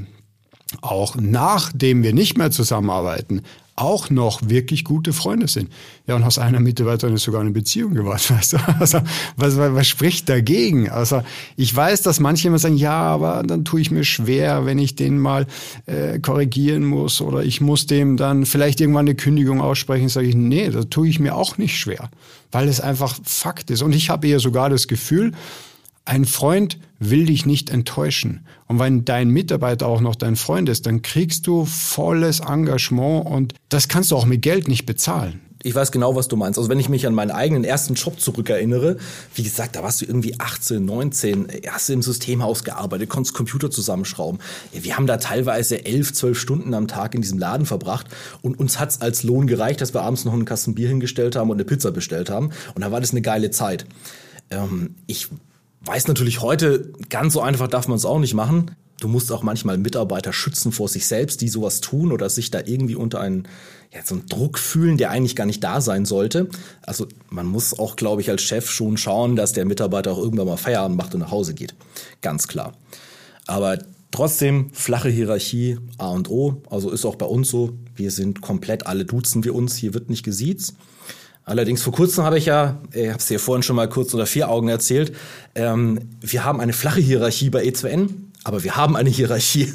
auch 0.81 1.15
nachdem 1.15 2.03
wir 2.03 2.13
nicht 2.13 2.37
mehr 2.37 2.51
zusammenarbeiten, 2.51 3.41
auch 3.79 4.09
noch 4.09 4.41
wirklich 4.47 4.83
gute 4.83 5.13
Freunde 5.13 5.47
sind. 5.47 5.71
Ja, 6.07 6.15
und 6.15 6.23
aus 6.23 6.37
einer 6.37 6.59
Mitarbeiterin 6.59 7.15
ist 7.15 7.23
sogar 7.23 7.41
eine 7.41 7.51
Beziehung 7.51 7.93
geworden, 7.93 8.21
weißt 8.29 8.53
du? 8.53 8.57
Also, 8.79 8.99
was, 9.37 9.57
was, 9.57 9.73
was 9.73 9.87
spricht 9.87 10.29
dagegen? 10.29 10.89
Also, 10.89 11.21
ich 11.55 11.75
weiß, 11.75 12.01
dass 12.01 12.19
manche 12.19 12.47
immer 12.47 12.59
sagen, 12.59 12.77
ja, 12.77 12.99
aber 12.99 13.43
dann 13.43 13.65
tue 13.65 13.81
ich 13.81 13.91
mir 13.91 14.03
schwer, 14.03 14.65
wenn 14.65 14.79
ich 14.79 14.95
den 14.95 15.17
mal 15.17 15.47
äh, 15.85 16.19
korrigieren 16.19 16.83
muss 16.83 17.21
oder 17.21 17.43
ich 17.43 17.61
muss 17.61 17.85
dem 17.85 18.17
dann 18.17 18.45
vielleicht 18.45 18.81
irgendwann 18.81 19.07
eine 19.07 19.15
Kündigung 19.15 19.61
aussprechen, 19.61 20.09
sage 20.09 20.27
ich, 20.27 20.35
nee, 20.35 20.69
da 20.69 20.83
tue 20.83 21.07
ich 21.07 21.19
mir 21.19 21.35
auch 21.35 21.57
nicht 21.57 21.77
schwer, 21.77 22.09
weil 22.51 22.67
es 22.67 22.81
einfach 22.81 23.15
Fakt 23.23 23.71
ist. 23.71 23.81
Und 23.81 23.93
ich 23.95 24.09
habe 24.09 24.27
eher 24.27 24.39
sogar 24.39 24.69
das 24.69 24.87
Gefühl, 24.87 25.33
ein 26.05 26.25
Freund 26.25 26.79
will 26.99 27.25
dich 27.25 27.45
nicht 27.45 27.69
enttäuschen. 27.69 28.45
Und 28.67 28.79
wenn 28.79 29.05
dein 29.05 29.29
Mitarbeiter 29.29 29.87
auch 29.87 30.01
noch 30.01 30.15
dein 30.15 30.35
Freund 30.35 30.69
ist, 30.69 30.85
dann 30.85 31.01
kriegst 31.01 31.47
du 31.47 31.65
volles 31.65 32.39
Engagement 32.41 33.25
und 33.25 33.53
das 33.69 33.87
kannst 33.87 34.11
du 34.11 34.15
auch 34.15 34.25
mit 34.25 34.41
Geld 34.41 34.67
nicht 34.67 34.85
bezahlen. 34.85 35.41
Ich 35.61 35.75
weiß 35.75 35.91
genau, 35.91 36.15
was 36.15 36.29
du 36.29 36.37
meinst. 36.37 36.57
Also 36.57 36.69
wenn 36.69 36.79
ich 36.79 36.87
mich 36.87 37.05
an 37.05 37.13
meinen 37.13 37.31
eigenen 37.31 37.65
ersten 37.65 37.95
Job 37.95 38.21
zurückerinnere, 38.21 38.95
wie 39.35 39.43
gesagt, 39.43 39.75
da 39.75 39.83
warst 39.83 39.99
du 39.99 40.05
irgendwie 40.05 40.39
18, 40.39 40.85
19, 40.85 41.47
hast 41.67 41.89
du 41.89 41.93
im 41.93 42.01
Systemhaus 42.01 42.63
gearbeitet, 42.63 43.09
konntest 43.09 43.35
Computer 43.35 43.69
zusammenschrauben. 43.69 44.39
Wir 44.71 44.95
haben 44.95 45.05
da 45.05 45.17
teilweise 45.17 45.83
elf, 45.83 46.13
zwölf 46.13 46.39
Stunden 46.39 46.73
am 46.73 46.87
Tag 46.87 47.13
in 47.13 47.21
diesem 47.21 47.39
Laden 47.39 47.65
verbracht 47.65 48.07
und 48.41 48.57
uns 48.57 48.79
hat's 48.79 49.01
als 49.01 49.23
Lohn 49.23 49.47
gereicht, 49.47 49.81
dass 49.81 49.93
wir 49.93 50.01
abends 50.01 50.23
noch 50.23 50.31
einen 50.31 50.45
Kasten 50.45 50.75
Bier 50.75 50.87
hingestellt 50.87 51.35
haben 51.35 51.49
und 51.49 51.57
eine 51.57 51.65
Pizza 51.65 51.91
bestellt 51.91 52.29
haben. 52.29 52.51
Und 52.73 52.81
da 52.81 52.93
war 52.93 53.01
das 53.01 53.11
eine 53.11 53.21
geile 53.21 53.51
Zeit. 53.51 53.85
Ähm, 54.51 54.95
ich 55.07 55.27
weiß 55.81 56.07
natürlich 56.07 56.41
heute, 56.41 56.91
ganz 57.09 57.33
so 57.33 57.41
einfach 57.41 57.67
darf 57.67 57.87
man 57.87 57.97
es 57.97 58.05
auch 58.05 58.19
nicht 58.19 58.33
machen. 58.33 58.75
Du 58.99 59.07
musst 59.07 59.31
auch 59.31 59.43
manchmal 59.43 59.77
Mitarbeiter 59.77 60.33
schützen 60.33 60.71
vor 60.71 60.89
sich 60.89 61.07
selbst, 61.07 61.39
die 61.41 61.47
sowas 61.47 61.79
tun 61.79 62.11
oder 62.11 62.29
sich 62.29 62.51
da 62.51 62.59
irgendwie 62.65 62.95
unter 62.95 63.21
einen, 63.21 63.47
ja, 63.93 64.01
so 64.03 64.15
einen 64.15 64.25
Druck 64.25 64.59
fühlen, 64.59 64.97
der 64.97 65.09
eigentlich 65.09 65.37
gar 65.37 65.45
nicht 65.45 65.63
da 65.63 65.79
sein 65.79 66.05
sollte. 66.05 66.49
Also 66.81 67.07
man 67.29 67.45
muss 67.45 67.77
auch, 67.79 67.95
glaube 67.95 68.21
ich, 68.21 68.29
als 68.29 68.41
Chef 68.41 68.69
schon 68.69 68.97
schauen, 68.97 69.37
dass 69.37 69.53
der 69.53 69.65
Mitarbeiter 69.65 70.11
auch 70.11 70.17
irgendwann 70.17 70.47
mal 70.47 70.57
Feierabend 70.57 70.97
macht 70.97 71.13
und 71.13 71.21
nach 71.21 71.31
Hause 71.31 71.53
geht. 71.53 71.75
Ganz 72.21 72.49
klar. 72.49 72.73
Aber 73.47 73.79
trotzdem 74.11 74.69
flache 74.73 75.09
Hierarchie 75.09 75.77
A 75.97 76.09
und 76.09 76.29
O. 76.29 76.61
Also 76.69 76.89
ist 76.89 77.05
auch 77.05 77.15
bei 77.15 77.25
uns 77.25 77.49
so. 77.49 77.77
Wir 77.95 78.11
sind 78.11 78.41
komplett 78.41 78.85
alle 78.85 79.05
duzen 79.05 79.45
wir 79.45 79.55
uns. 79.55 79.77
Hier 79.77 79.93
wird 79.93 80.09
nicht 80.09 80.23
gesiezt. 80.23 80.73
Allerdings 81.49 81.81
vor 81.81 81.93
kurzem 81.93 82.25
habe 82.25 82.37
ich 82.37 82.45
ja, 82.45 82.79
ich 82.93 83.07
habe 83.07 83.17
es 83.17 83.25
dir 83.25 83.39
vorhin 83.39 83.63
schon 83.63 83.75
mal 83.75 83.89
kurz 83.89 84.13
unter 84.13 84.27
vier 84.27 84.49
Augen 84.49 84.69
erzählt, 84.69 85.15
ähm, 85.55 85.99
wir 86.21 86.45
haben 86.45 86.61
eine 86.61 86.73
flache 86.73 87.01
Hierarchie 87.01 87.49
bei 87.49 87.63
E2N, 87.63 88.09
aber 88.43 88.63
wir 88.63 88.75
haben 88.75 88.95
eine 88.95 89.09
Hierarchie 89.09 89.73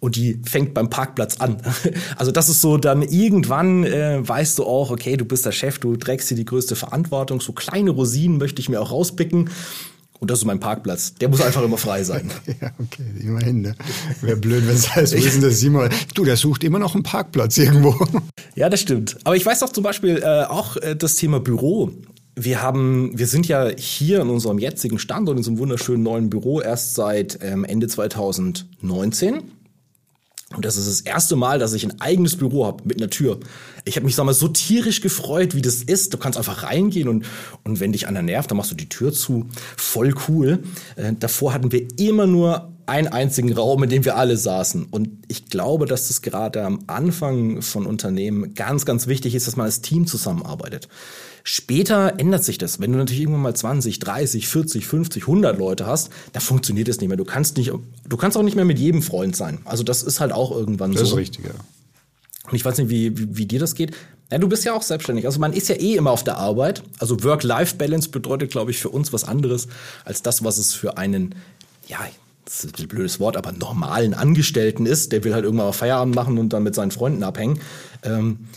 und 0.00 0.16
die 0.16 0.38
fängt 0.44 0.74
beim 0.74 0.90
Parkplatz 0.90 1.38
an. 1.40 1.62
Also 2.16 2.30
das 2.30 2.50
ist 2.50 2.60
so, 2.60 2.76
dann 2.76 3.00
irgendwann 3.00 3.84
äh, 3.84 4.20
weißt 4.22 4.58
du 4.58 4.64
auch, 4.64 4.90
okay, 4.90 5.16
du 5.16 5.24
bist 5.24 5.46
der 5.46 5.52
Chef, 5.52 5.78
du 5.78 5.96
trägst 5.96 6.28
hier 6.28 6.36
die 6.36 6.44
größte 6.44 6.76
Verantwortung. 6.76 7.40
So 7.40 7.54
kleine 7.54 7.90
Rosinen 7.90 8.36
möchte 8.36 8.60
ich 8.60 8.68
mir 8.68 8.82
auch 8.82 8.92
rauspicken. 8.92 9.48
Und 10.20 10.30
das 10.30 10.38
ist 10.38 10.44
mein 10.44 10.60
Parkplatz. 10.60 11.14
Der 11.14 11.28
muss 11.28 11.40
einfach 11.40 11.62
immer 11.62 11.76
frei 11.76 12.02
sein. 12.04 12.30
ja, 12.60 12.70
okay, 12.78 13.04
immerhin. 13.20 13.60
Ne? 13.62 13.74
Wäre 14.20 14.36
blöd, 14.36 14.66
wenn 14.66 14.74
es 14.76 14.94
heißt, 14.94 15.12
denn 15.12 15.40
der 15.40 15.50
Simon? 15.50 15.90
Du, 16.14 16.24
der 16.24 16.36
sucht 16.36 16.64
immer 16.64 16.78
noch 16.78 16.94
einen 16.94 17.02
Parkplatz 17.02 17.56
irgendwo. 17.58 17.94
Ja, 18.56 18.68
das 18.68 18.80
stimmt. 18.80 19.16
Aber 19.24 19.34
ich 19.34 19.44
weiß 19.44 19.64
auch 19.64 19.70
zum 19.70 19.82
Beispiel 19.82 20.22
äh, 20.22 20.44
auch 20.44 20.76
äh, 20.76 20.94
das 20.94 21.16
Thema 21.16 21.40
Büro. 21.40 21.90
Wir 22.36 22.62
haben, 22.62 23.10
wir 23.18 23.26
sind 23.26 23.48
ja 23.48 23.68
hier 23.76 24.20
in 24.20 24.28
unserem 24.28 24.58
jetzigen 24.58 25.00
Standort, 25.00 25.38
in 25.38 25.44
einem 25.44 25.58
wunderschönen 25.58 26.04
neuen 26.04 26.30
Büro, 26.30 26.60
erst 26.60 26.94
seit 26.94 27.40
ähm, 27.42 27.64
Ende 27.64 27.88
2019. 27.88 29.42
Und 30.56 30.64
das 30.64 30.76
ist 30.76 30.88
das 30.88 31.00
erste 31.00 31.36
Mal, 31.36 31.58
dass 31.58 31.72
ich 31.72 31.84
ein 31.84 32.00
eigenes 32.00 32.36
Büro 32.36 32.66
habe 32.66 32.82
mit 32.84 33.00
einer 33.00 33.10
Tür. 33.10 33.40
Ich 33.84 33.96
habe 33.96 34.06
mich 34.06 34.14
sag 34.14 34.24
mal 34.24 34.34
so 34.34 34.48
tierisch 34.48 35.00
gefreut, 35.00 35.54
wie 35.54 35.62
das 35.62 35.82
ist. 35.82 36.14
Du 36.14 36.18
kannst 36.18 36.38
einfach 36.38 36.62
reingehen 36.62 37.08
und 37.08 37.26
und 37.64 37.80
wenn 37.80 37.92
dich 37.92 38.08
einer 38.08 38.22
nervt, 38.22 38.50
dann 38.50 38.56
machst 38.56 38.70
du 38.70 38.74
die 38.74 38.88
Tür 38.88 39.12
zu. 39.12 39.46
Voll 39.76 40.14
cool. 40.28 40.62
Äh, 40.96 41.12
davor 41.18 41.52
hatten 41.52 41.72
wir 41.72 41.86
immer 41.98 42.26
nur 42.26 42.70
einen 42.86 43.08
einzigen 43.08 43.52
Raum, 43.52 43.82
in 43.82 43.90
dem 43.90 44.04
wir 44.04 44.16
alle 44.16 44.36
saßen. 44.36 44.84
Und 44.90 45.08
ich 45.28 45.46
glaube, 45.46 45.86
dass 45.86 46.08
das 46.08 46.22
gerade 46.22 46.62
am 46.64 46.80
Anfang 46.86 47.62
von 47.62 47.86
Unternehmen 47.86 48.54
ganz, 48.54 48.84
ganz 48.84 49.06
wichtig 49.06 49.34
ist, 49.34 49.46
dass 49.46 49.56
man 49.56 49.66
als 49.66 49.80
Team 49.80 50.06
zusammenarbeitet. 50.06 50.88
Später 51.46 52.14
ändert 52.18 52.42
sich 52.42 52.56
das. 52.56 52.80
Wenn 52.80 52.90
du 52.92 52.98
natürlich 52.98 53.20
irgendwann 53.20 53.42
mal 53.42 53.54
20, 53.54 53.98
30, 53.98 54.48
40, 54.48 54.86
50, 54.86 55.22
100 55.24 55.58
Leute 55.58 55.86
hast, 55.86 56.08
da 56.32 56.40
funktioniert 56.40 56.88
es 56.88 57.00
nicht 57.00 57.08
mehr. 57.08 57.18
Du 57.18 57.26
kannst 57.26 57.58
nicht, 57.58 57.70
du 57.70 58.16
kannst 58.16 58.38
auch 58.38 58.42
nicht 58.42 58.56
mehr 58.56 58.64
mit 58.64 58.78
jedem 58.78 59.02
Freund 59.02 59.36
sein. 59.36 59.58
Also 59.66 59.84
das 59.84 60.02
ist 60.02 60.20
halt 60.20 60.32
auch 60.32 60.50
irgendwann 60.50 60.92
das 60.92 61.00
so. 61.00 61.04
Das 61.04 61.12
ist 61.12 61.18
richtig, 61.18 61.44
ja. 61.44 61.52
Und 62.48 62.54
ich 62.54 62.64
weiß 62.64 62.78
nicht, 62.78 62.88
wie, 62.88 63.18
wie, 63.18 63.36
wie 63.36 63.46
dir 63.46 63.60
das 63.60 63.74
geht. 63.74 63.94
Ja, 64.32 64.38
du 64.38 64.48
bist 64.48 64.64
ja 64.64 64.72
auch 64.72 64.80
selbstständig. 64.80 65.26
Also 65.26 65.38
man 65.38 65.52
ist 65.52 65.68
ja 65.68 65.74
eh 65.74 65.96
immer 65.96 66.12
auf 66.12 66.24
der 66.24 66.38
Arbeit. 66.38 66.82
Also 66.98 67.22
Work-Life-Balance 67.22 68.08
bedeutet, 68.08 68.50
glaube 68.50 68.70
ich, 68.70 68.78
für 68.78 68.88
uns 68.88 69.12
was 69.12 69.24
anderes 69.24 69.68
als 70.06 70.22
das, 70.22 70.44
was 70.44 70.56
es 70.56 70.72
für 70.72 70.96
einen, 70.96 71.34
ja, 71.86 71.98
das 72.46 72.64
ist 72.64 72.80
ein 72.80 72.88
blödes 72.88 73.20
Wort, 73.20 73.36
aber 73.36 73.52
normalen 73.52 74.14
Angestellten 74.14 74.86
ist. 74.86 75.12
Der 75.12 75.24
will 75.24 75.34
halt 75.34 75.44
irgendwann 75.44 75.66
mal 75.66 75.72
Feierabend 75.72 76.14
machen 76.14 76.38
und 76.38 76.54
dann 76.54 76.62
mit 76.62 76.74
seinen 76.74 76.90
Freunden 76.90 77.22
abhängen. 77.22 77.60
Ähm, 78.02 78.48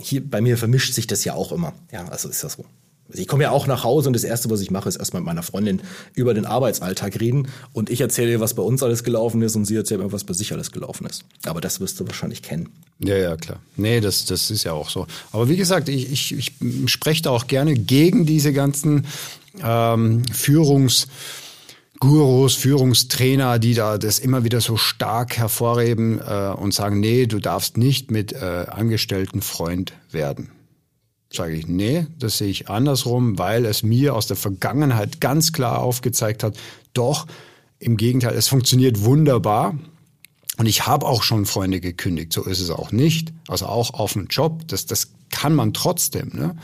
hier 0.00 0.28
bei 0.28 0.40
mir 0.40 0.56
vermischt 0.56 0.94
sich 0.94 1.06
das 1.06 1.24
ja 1.24 1.34
auch 1.34 1.52
immer. 1.52 1.72
Ja, 1.92 2.06
also 2.08 2.28
ist 2.28 2.42
das 2.44 2.54
so. 2.54 2.64
Also 3.08 3.20
ich 3.20 3.28
komme 3.28 3.42
ja 3.42 3.50
auch 3.50 3.66
nach 3.66 3.84
Hause 3.84 4.08
und 4.08 4.14
das 4.14 4.24
Erste, 4.24 4.48
was 4.48 4.60
ich 4.62 4.70
mache, 4.70 4.88
ist 4.88 4.96
erstmal 4.96 5.20
mit 5.20 5.26
meiner 5.26 5.42
Freundin 5.42 5.82
über 6.14 6.32
den 6.32 6.46
Arbeitsalltag 6.46 7.20
reden 7.20 7.48
und 7.74 7.90
ich 7.90 8.00
erzähle 8.00 8.30
ihr, 8.30 8.40
was 8.40 8.54
bei 8.54 8.62
uns 8.62 8.82
alles 8.82 9.04
gelaufen 9.04 9.42
ist 9.42 9.54
und 9.54 9.66
sie 9.66 9.76
erzählt 9.76 10.00
mir, 10.00 10.12
was 10.12 10.24
bei 10.24 10.32
sich 10.32 10.52
alles 10.52 10.72
gelaufen 10.72 11.06
ist. 11.06 11.24
Aber 11.44 11.60
das 11.60 11.78
wirst 11.80 12.00
du 12.00 12.06
wahrscheinlich 12.06 12.42
kennen. 12.42 12.70
Ja, 13.00 13.16
ja, 13.16 13.36
klar. 13.36 13.60
Nee, 13.76 14.00
das, 14.00 14.24
das 14.24 14.50
ist 14.50 14.64
ja 14.64 14.72
auch 14.72 14.88
so. 14.88 15.06
Aber 15.30 15.48
wie 15.48 15.56
gesagt, 15.56 15.90
ich, 15.90 16.10
ich, 16.10 16.32
ich 16.32 16.90
spreche 16.90 17.22
da 17.22 17.30
auch 17.30 17.48
gerne 17.48 17.74
gegen 17.74 18.24
diese 18.24 18.52
ganzen 18.52 19.06
ähm, 19.62 20.22
Führungs- 20.32 21.06
Gurus, 22.02 22.56
Führungstrainer, 22.56 23.60
die 23.60 23.74
da 23.74 23.96
das 23.96 24.18
immer 24.18 24.42
wieder 24.42 24.60
so 24.60 24.76
stark 24.76 25.38
hervorheben 25.38 26.18
äh, 26.18 26.48
und 26.48 26.74
sagen, 26.74 26.98
nee, 26.98 27.26
du 27.26 27.38
darfst 27.38 27.76
nicht 27.76 28.10
mit 28.10 28.32
äh, 28.32 28.66
Angestellten 28.68 29.40
Freund 29.40 29.92
werden. 30.10 30.50
Sage 31.32 31.54
ich, 31.54 31.68
nee, 31.68 32.08
das 32.18 32.38
sehe 32.38 32.48
ich 32.48 32.68
andersrum, 32.68 33.38
weil 33.38 33.64
es 33.66 33.84
mir 33.84 34.16
aus 34.16 34.26
der 34.26 34.36
Vergangenheit 34.36 35.20
ganz 35.20 35.52
klar 35.52 35.78
aufgezeigt 35.78 36.42
hat, 36.42 36.56
doch, 36.92 37.28
im 37.78 37.96
Gegenteil, 37.96 38.34
es 38.34 38.48
funktioniert 38.48 39.04
wunderbar. 39.04 39.78
Und 40.58 40.66
ich 40.66 40.86
habe 40.86 41.06
auch 41.06 41.22
schon 41.22 41.46
Freunde 41.46 41.80
gekündigt, 41.80 42.32
so 42.32 42.44
ist 42.44 42.60
es 42.60 42.70
auch 42.70 42.92
nicht. 42.92 43.32
Also 43.48 43.66
auch 43.66 43.94
auf 43.94 44.12
dem 44.12 44.26
Job, 44.26 44.68
das, 44.68 44.86
das 44.86 45.12
kann 45.30 45.54
man 45.54 45.72
trotzdem. 45.72 46.30
Ne? 46.34 46.56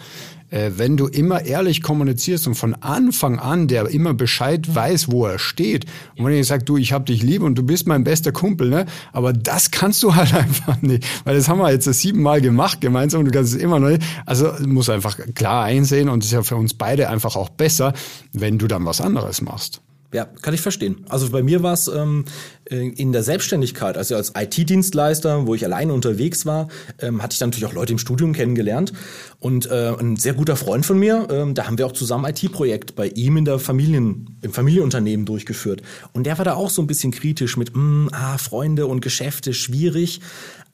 äh, 0.51 0.73
wenn 0.77 0.97
du 0.97 1.07
immer 1.07 1.45
ehrlich 1.45 1.83
kommunizierst 1.83 2.47
und 2.47 2.55
von 2.55 2.75
Anfang 2.75 3.39
an 3.39 3.69
der 3.69 3.89
immer 3.89 4.15
Bescheid 4.15 4.75
weiß, 4.75 5.11
wo 5.11 5.27
er 5.27 5.39
steht 5.39 5.87
und 6.17 6.27
wenn 6.27 6.35
ich 6.35 6.47
sage, 6.47 6.65
du, 6.65 6.77
ich 6.77 6.93
hab 6.93 7.07
dich 7.07 7.23
lieb 7.23 7.43
und 7.43 7.57
du 7.57 7.63
bist 7.63 7.87
mein 7.87 8.05
bester 8.05 8.33
Kumpel, 8.33 8.69
ne? 8.69 8.87
aber 9.13 9.33
das 9.33 9.71
kannst 9.71 10.03
du 10.03 10.15
halt 10.15 10.35
einfach 10.35 10.81
nicht, 10.83 11.07
weil 11.25 11.37
das 11.37 11.49
haben 11.49 11.59
wir 11.59 11.71
jetzt 11.71 11.87
das 11.87 12.01
siebenmal 12.01 12.41
gemacht 12.41 12.81
gemeinsam 12.81 13.21
und 13.21 13.27
du 13.27 13.33
kannst 13.33 13.55
es 13.55 13.61
immer 13.61 13.79
noch 13.79 13.89
nicht. 13.89 14.03
Also 14.27 14.53
muss 14.67 14.89
einfach 14.89 15.19
klar 15.35 15.65
einsehen 15.65 16.09
und 16.09 16.23
es 16.23 16.27
ist 16.27 16.33
ja 16.33 16.43
für 16.43 16.57
uns 16.57 16.75
beide 16.75 17.09
einfach 17.09 17.37
auch 17.37 17.49
besser, 17.49 17.93
wenn 18.33 18.59
du 18.59 18.67
dann 18.67 18.85
was 18.85 19.01
anderes 19.01 19.41
machst. 19.41 19.81
Ja, 20.13 20.25
kann 20.25 20.55
ich 20.55 20.63
verstehen. 20.63 21.05
Also 21.11 21.29
bei 21.29 21.43
mir 21.43 21.63
war 21.63 21.75
es 21.75 21.87
ähm, 21.87 22.25
äh, 22.71 22.89
in 22.89 23.13
der 23.13 23.23
Selbstständigkeit, 23.23 23.99
also 23.99 24.17
als 24.17 24.33
IT-Dienstleister, 24.35 25.47
wo 25.47 25.55
ich 25.55 25.67
alleine 25.67 25.93
unterwegs 25.93 26.47
war, 26.47 26.69
ähm, 26.99 27.23
hatte 27.23 27.35
ich 27.35 27.39
dann 27.39 27.51
natürlich 27.51 27.67
auch 27.67 27.75
Leute 27.75 27.93
im 27.93 27.99
Studium 27.99 28.33
kennengelernt. 28.33 28.95
Und 29.39 29.71
äh, 29.71 29.93
ein 29.99 30.17
sehr 30.17 30.33
guter 30.33 30.57
Freund 30.57 30.87
von 30.87 30.99
mir, 30.99 31.29
ähm, 31.31 31.53
da 31.53 31.67
haben 31.67 31.77
wir 31.77 31.85
auch 31.85 31.93
zusammen 31.93 32.25
IT-Projekt 32.25 32.97
bei 32.97 33.09
ihm 33.09 33.37
in 33.37 33.45
der 33.45 33.59
Familien, 33.59 34.39
im 34.41 34.51
Familienunternehmen 34.55 35.27
durchgeführt. 35.27 35.83
Und 36.15 36.25
der 36.25 36.39
war 36.39 36.45
da 36.47 36.55
auch 36.55 36.71
so 36.71 36.81
ein 36.81 36.87
bisschen 36.87 37.13
kritisch 37.13 37.59
mit, 37.59 37.77
mm, 37.77 38.09
ah, 38.13 38.39
Freunde 38.39 38.87
und 38.87 39.03
Geschäfte, 39.03 39.53
schwierig. 39.53 40.23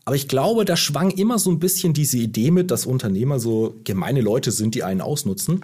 Aber 0.04 0.14
ich 0.14 0.28
glaube, 0.28 0.64
da 0.64 0.76
schwang 0.76 1.10
immer 1.10 1.40
so 1.40 1.50
ein 1.50 1.58
bisschen 1.58 1.92
diese 1.92 2.18
Idee 2.18 2.52
mit, 2.52 2.70
dass 2.70 2.86
Unternehmer 2.86 3.40
so 3.40 3.74
gemeine 3.82 4.20
Leute 4.20 4.52
sind, 4.52 4.76
die 4.76 4.84
einen 4.84 5.00
ausnutzen. 5.00 5.62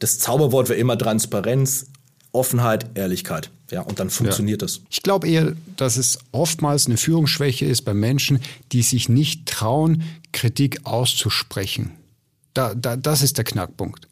Das 0.00 0.18
Zauberwort 0.18 0.68
war 0.68 0.76
immer 0.76 0.98
Transparenz, 0.98 1.86
Offenheit, 2.34 2.90
Ehrlichkeit. 2.94 3.50
Ja, 3.70 3.80
und 3.80 3.98
dann 3.98 4.10
funktioniert 4.10 4.62
es. 4.62 4.76
Ja. 4.76 4.82
Ich 4.90 5.02
glaube 5.02 5.28
eher, 5.28 5.54
dass 5.76 5.96
es 5.96 6.18
oftmals 6.32 6.86
eine 6.86 6.96
Führungsschwäche 6.96 7.64
ist 7.64 7.82
bei 7.82 7.94
Menschen, 7.94 8.40
die 8.72 8.82
sich 8.82 9.08
nicht 9.08 9.46
trauen, 9.46 10.02
Kritik 10.32 10.80
auszusprechen. 10.84 11.92
Da, 12.52 12.74
da, 12.74 12.96
das 12.96 13.22
ist 13.22 13.38
der 13.38 13.44
Knackpunkt. 13.44 14.06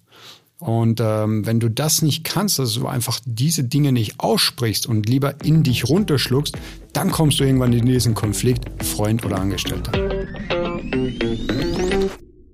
Und 0.58 1.00
ähm, 1.00 1.44
wenn 1.44 1.58
du 1.58 1.68
das 1.68 2.02
nicht 2.02 2.22
kannst, 2.22 2.60
dass 2.60 2.74
du 2.74 2.86
einfach 2.86 3.20
diese 3.24 3.64
Dinge 3.64 3.90
nicht 3.90 4.20
aussprichst 4.20 4.86
und 4.86 5.08
lieber 5.08 5.44
in 5.44 5.64
dich 5.64 5.88
runterschluckst, 5.88 6.56
dann 6.92 7.10
kommst 7.10 7.40
du 7.40 7.44
irgendwann 7.44 7.72
in 7.72 7.84
diesen 7.84 8.14
Konflikt, 8.14 8.84
Freund 8.84 9.24
oder 9.24 9.40
Angestellter. 9.40 9.92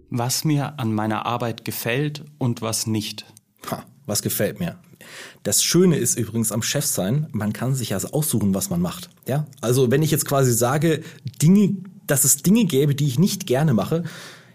Was 0.09 0.45
mir 0.45 0.79
an 0.79 0.95
meiner 0.95 1.27
Arbeit 1.27 1.67
gefällt 1.67 2.25
und 2.39 2.63
was 2.63 2.87
nicht. 2.87 3.27
Ha, 3.71 3.85
was 4.07 4.23
gefällt 4.23 4.59
mir? 4.59 4.79
Das 5.43 5.63
Schöne 5.63 5.97
ist 5.97 6.19
übrigens 6.19 6.53
am 6.53 6.63
Chef 6.63 6.85
sein, 6.85 7.29
man 7.33 7.53
kann 7.53 7.75
sich 7.75 7.91
ja 7.91 7.99
aussuchen, 7.99 8.55
was 8.55 8.71
man 8.71 8.81
macht. 8.81 9.11
Ja? 9.27 9.47
Also 9.61 9.91
wenn 9.91 10.03
ich 10.03 10.11
jetzt 10.11 10.27
quasi 10.27 10.53
sage, 10.53 11.03
Dinge, 11.43 11.77
dass 12.07 12.25
es 12.25 12.39
Dinge 12.39 12.65
gäbe, 12.65 12.95
die 12.95 13.07
ich 13.07 13.19
nicht 13.19 13.47
gerne 13.47 13.75
mache, 13.75 14.05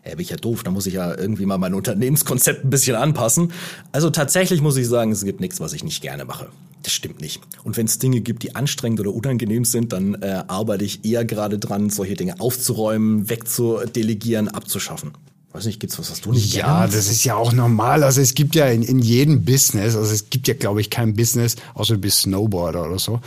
ja, 0.06 0.12
bin 0.12 0.20
ich 0.20 0.30
ja 0.30 0.38
doof, 0.38 0.64
da 0.64 0.72
muss 0.72 0.86
ich 0.86 0.96
ja 0.96 1.18
irgendwie 1.18 1.46
mal 1.46 1.58
mein 1.58 1.74
Unternehmenskonzept 1.74 2.66
ein 2.66 2.70
bisschen 2.70 2.96
anpassen. 2.96 3.54
Also 3.92 4.10
tatsächlich 4.10 4.62
muss 4.62 4.76
ich 4.76 4.88
sagen, 4.88 5.12
es 5.12 5.24
gibt 5.24 5.40
nichts, 5.40 5.60
was 5.60 5.74
ich 5.74 5.84
nicht 5.84 6.02
gerne 6.02 6.26
mache. 6.26 6.50
Das 6.84 6.92
stimmt 6.92 7.22
nicht. 7.22 7.42
Und 7.64 7.78
wenn 7.78 7.86
es 7.86 8.00
Dinge 8.00 8.20
gibt, 8.20 8.44
die 8.44 8.56
anstrengend 8.56 9.00
oder 9.00 9.14
unangenehm 9.14 9.64
sind, 9.64 9.94
dann 9.94 10.16
äh, 10.16 10.44
arbeite 10.48 10.84
ich 10.84 11.06
eher 11.06 11.24
gerade 11.24 11.58
dran, 11.58 11.90
solche 11.90 12.16
Dinge 12.16 12.42
aufzuräumen, 12.42 13.30
wegzudelegieren, 13.30 14.50
abzuschaffen. 14.50 15.14
Weiß 15.54 15.68
nicht, 15.68 15.80
gibt's 15.80 16.00
was, 16.00 16.10
was 16.10 16.20
du 16.20 16.32
nicht 16.32 16.56
Ja, 16.56 16.80
gerne 16.80 16.92
das 16.92 17.12
ist 17.12 17.24
ja 17.24 17.36
auch 17.36 17.54
normal. 17.54 18.04
Also 18.04 18.22
es 18.22 18.34
gibt 18.34 18.56
ja 18.56 18.66
in, 18.68 18.82
in 18.82 18.98
jedem 18.98 19.46
Business, 19.46 19.96
also 19.96 20.12
es 20.12 20.32
gibt 20.32 20.48
ja, 20.48 20.56
glaube 20.56 20.82
ich, 20.82 20.90
kein 20.90 21.14
Business, 21.14 21.58
außer 21.76 21.94
du 21.94 22.02
bist 22.02 22.22
Snowboarder 22.22 22.88
oder 22.88 22.98
so, 22.98 23.20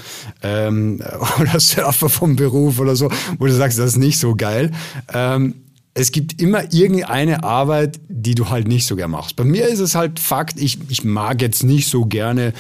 ähm, 0.43 1.01
oder 1.41 1.61
Surfer 1.61 2.09
vom 2.09 2.35
Beruf 2.35 2.81
oder 2.81 2.97
so, 2.97 3.11
wo 3.39 3.47
du 3.47 3.53
sagst, 3.53 3.79
das 3.79 3.91
ist 3.91 3.97
nicht 3.97 4.19
so 4.19 4.35
geil. 4.35 4.73
Ähm, 5.15 5.55
es 5.95 6.11
gibt 6.11 6.43
immer 6.43 6.75
irgendeine 6.75 7.45
Arbeit, 7.45 8.01
die 8.09 8.35
du 8.35 8.51
halt 8.51 8.67
nicht 8.67 8.87
so 8.87 8.97
gern 8.97 9.13
machst. 9.13 9.37
Bei 9.37 9.45
mir 9.45 9.69
ist 9.69 9.79
es 9.79 9.95
halt 9.95 10.19
Fakt, 10.19 10.61
ich, 10.61 10.79
ich 10.89 11.05
mag 11.05 11.41
jetzt 11.41 11.63
nicht 11.63 11.89
so 11.89 12.07
gerne 12.07 12.53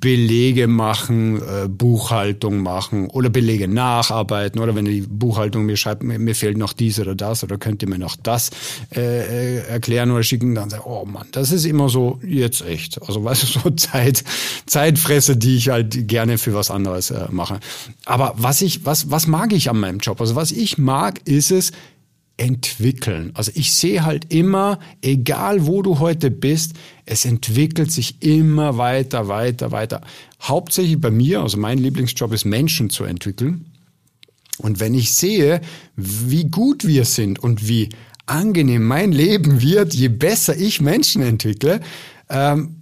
Belege 0.00 0.68
machen, 0.68 1.42
äh, 1.42 1.68
Buchhaltung 1.68 2.58
machen 2.58 3.10
oder 3.10 3.28
Belege 3.28 3.68
nacharbeiten 3.68 4.58
oder 4.58 4.74
wenn 4.74 4.86
die 4.86 5.02
Buchhaltung 5.02 5.66
mir 5.66 5.76
schreibt, 5.76 6.02
mir, 6.02 6.18
mir 6.18 6.34
fehlt 6.34 6.56
noch 6.56 6.72
dies 6.72 6.98
oder 6.98 7.14
das 7.14 7.44
oder 7.44 7.58
könnt 7.58 7.82
ihr 7.82 7.88
mir 7.88 7.98
noch 7.98 8.16
das 8.16 8.50
äh, 8.94 9.00
äh 9.00 9.66
erklären 9.68 10.10
oder 10.10 10.22
schicken, 10.22 10.54
dann 10.54 10.70
sage 10.70 10.84
oh 10.86 11.04
Mann, 11.04 11.26
das 11.32 11.52
ist 11.52 11.66
immer 11.66 11.90
so 11.90 12.18
jetzt 12.26 12.62
echt. 12.62 13.02
Also 13.02 13.22
weißt 13.24 13.42
du, 13.42 13.60
so 13.60 13.70
Zeit, 13.70 14.24
Zeitfresse, 14.64 15.36
die 15.36 15.56
ich 15.56 15.68
halt 15.68 16.08
gerne 16.08 16.38
für 16.38 16.54
was 16.54 16.70
anderes 16.70 17.10
äh, 17.10 17.26
mache. 17.30 17.60
Aber 18.06 18.34
was 18.38 18.62
ich, 18.62 18.86
was, 18.86 19.10
was 19.10 19.26
mag 19.26 19.52
ich 19.52 19.68
an 19.68 19.78
meinem 19.78 19.98
Job? 19.98 20.20
Also 20.22 20.36
was 20.36 20.52
ich 20.52 20.78
mag, 20.78 21.20
ist 21.26 21.50
es, 21.50 21.72
entwickeln. 22.36 23.30
Also 23.34 23.52
ich 23.54 23.72
sehe 23.74 24.04
halt 24.04 24.32
immer, 24.32 24.78
egal 25.00 25.66
wo 25.66 25.82
du 25.82 25.98
heute 25.98 26.30
bist, 26.30 26.74
es 27.04 27.24
entwickelt 27.24 27.92
sich 27.92 28.22
immer 28.22 28.78
weiter, 28.78 29.28
weiter, 29.28 29.70
weiter. 29.70 30.00
Hauptsächlich 30.40 31.00
bei 31.00 31.10
mir, 31.10 31.40
also 31.40 31.58
mein 31.58 31.78
Lieblingsjob 31.78 32.32
ist 32.32 32.44
Menschen 32.44 32.90
zu 32.90 33.04
entwickeln. 33.04 33.66
Und 34.58 34.80
wenn 34.80 34.94
ich 34.94 35.14
sehe, 35.14 35.60
wie 35.96 36.44
gut 36.44 36.86
wir 36.86 37.04
sind 37.04 37.38
und 37.38 37.68
wie 37.68 37.90
angenehm 38.26 38.84
mein 38.84 39.12
Leben 39.12 39.60
wird, 39.60 39.94
je 39.94 40.08
besser 40.08 40.56
ich 40.56 40.80
Menschen 40.80 41.22
entwickle. 41.22 41.80
Ähm, 42.28 42.81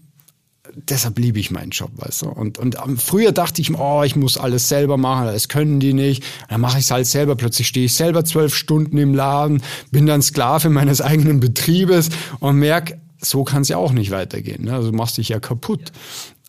deshalb 0.89 1.19
liebe 1.19 1.39
ich 1.39 1.51
meinen 1.51 1.71
Job, 1.71 1.91
weißt 1.97 2.23
du. 2.23 2.29
Und, 2.29 2.59
und 2.59 2.77
früher 3.01 3.33
dachte 3.33 3.61
ich, 3.61 3.75
oh, 3.75 4.03
ich 4.05 4.17
muss 4.17 4.37
alles 4.37 4.69
selber 4.69 4.97
machen, 4.97 5.27
das 5.27 5.49
können 5.49 5.81
die 5.81 5.93
nicht. 5.93 6.25
Dann 6.49 6.61
mache 6.61 6.79
ich 6.79 6.85
es 6.85 6.91
halt 6.91 7.07
selber. 7.07 7.37
Plötzlich 7.37 7.67
stehe 7.67 7.87
ich 7.87 7.95
selber 7.95 8.25
zwölf 8.25 8.55
Stunden 8.55 8.97
im 8.99 9.15
Laden, 9.15 9.63
bin 9.91 10.07
dann 10.07 10.23
Sklave 10.23 10.71
meines 10.71 11.01
eigenen 11.01 11.41
Betriebes 11.41 12.11
und 12.41 12.57
merke, 12.57 13.01
so 13.21 13.45
kann 13.45 13.63
es 13.63 13.69
ja 13.69 13.77
auch 13.77 13.93
nicht 13.93 14.11
weitergehen. 14.11 14.65
Ne? 14.65 14.75
Also 14.75 14.91
du 14.91 14.97
machst 14.97 15.19
dich 15.19 15.29
ja 15.29 15.41
kaputt. 15.41 15.93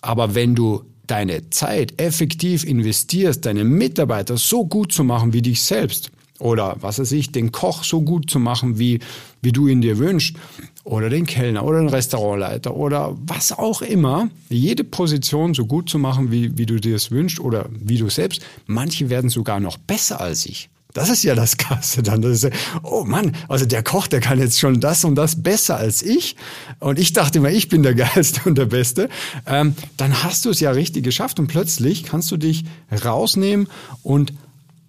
Aber 0.01 0.35
wenn 0.35 0.55
du 0.55 0.83
deine 1.07 1.50
Zeit 1.50 2.01
effektiv 2.01 2.63
investierst, 2.63 3.45
deine 3.45 3.63
Mitarbeiter 3.63 4.38
so 4.38 4.65
gut 4.65 4.93
zu 4.93 5.03
machen 5.03 5.33
wie 5.33 5.41
dich 5.41 5.61
selbst, 5.61 6.11
oder 6.41 6.77
was 6.79 7.00
weiß 7.00 7.11
ich, 7.11 7.31
den 7.31 7.51
Koch 7.51 7.83
so 7.83 8.01
gut 8.01 8.29
zu 8.29 8.39
machen, 8.39 8.79
wie, 8.79 9.00
wie 9.41 9.51
du 9.51 9.67
ihn 9.67 9.81
dir 9.81 10.00
wünschst, 10.00 10.35
oder 10.83 11.09
den 11.09 11.25
Kellner 11.25 11.63
oder 11.63 11.79
den 11.79 11.89
Restaurantleiter 11.89 12.75
oder 12.75 13.15
was 13.25 13.51
auch 13.51 13.81
immer, 13.81 14.29
jede 14.50 14.83
Position 14.83 15.53
so 15.53 15.65
gut 15.65 15.89
zu 15.89 16.00
machen, 16.00 16.31
wie, 16.31 16.57
wie 16.57 16.65
du 16.65 16.79
dir 16.79 16.95
es 16.95 17.11
wünschst 17.11 17.39
oder 17.39 17.67
wie 17.71 17.97
du 17.97 18.09
selbst. 18.09 18.41
Manche 18.65 19.09
werden 19.09 19.29
sogar 19.29 19.59
noch 19.59 19.77
besser 19.77 20.21
als 20.21 20.45
ich. 20.45 20.69
Das 20.93 21.09
ist 21.09 21.23
ja 21.23 21.35
das 21.35 21.57
Krasse 21.57 22.03
dann. 22.03 22.21
Das 22.21 22.43
ist, 22.43 22.53
oh 22.83 23.03
Mann, 23.05 23.35
also 23.47 23.65
der 23.65 23.83
Koch, 23.83 24.07
der 24.07 24.19
kann 24.19 24.39
jetzt 24.39 24.59
schon 24.59 24.79
das 24.81 25.05
und 25.05 25.15
das 25.15 25.41
besser 25.41 25.77
als 25.77 26.01
ich. 26.01 26.35
Und 26.79 27.00
ich 27.00 27.13
dachte 27.13 27.39
immer, 27.39 27.50
ich 27.50 27.69
bin 27.69 27.83
der 27.83 27.95
Geilste 27.95 28.41
und 28.45 28.57
der 28.57 28.65
Beste. 28.65 29.09
Ähm, 29.45 29.75
dann 29.97 30.23
hast 30.23 30.45
du 30.45 30.50
es 30.50 30.59
ja 30.59 30.71
richtig 30.71 31.03
geschafft 31.03 31.39
und 31.39 31.47
plötzlich 31.47 32.03
kannst 32.03 32.29
du 32.31 32.38
dich 32.38 32.65
rausnehmen 33.03 33.67
und 34.03 34.33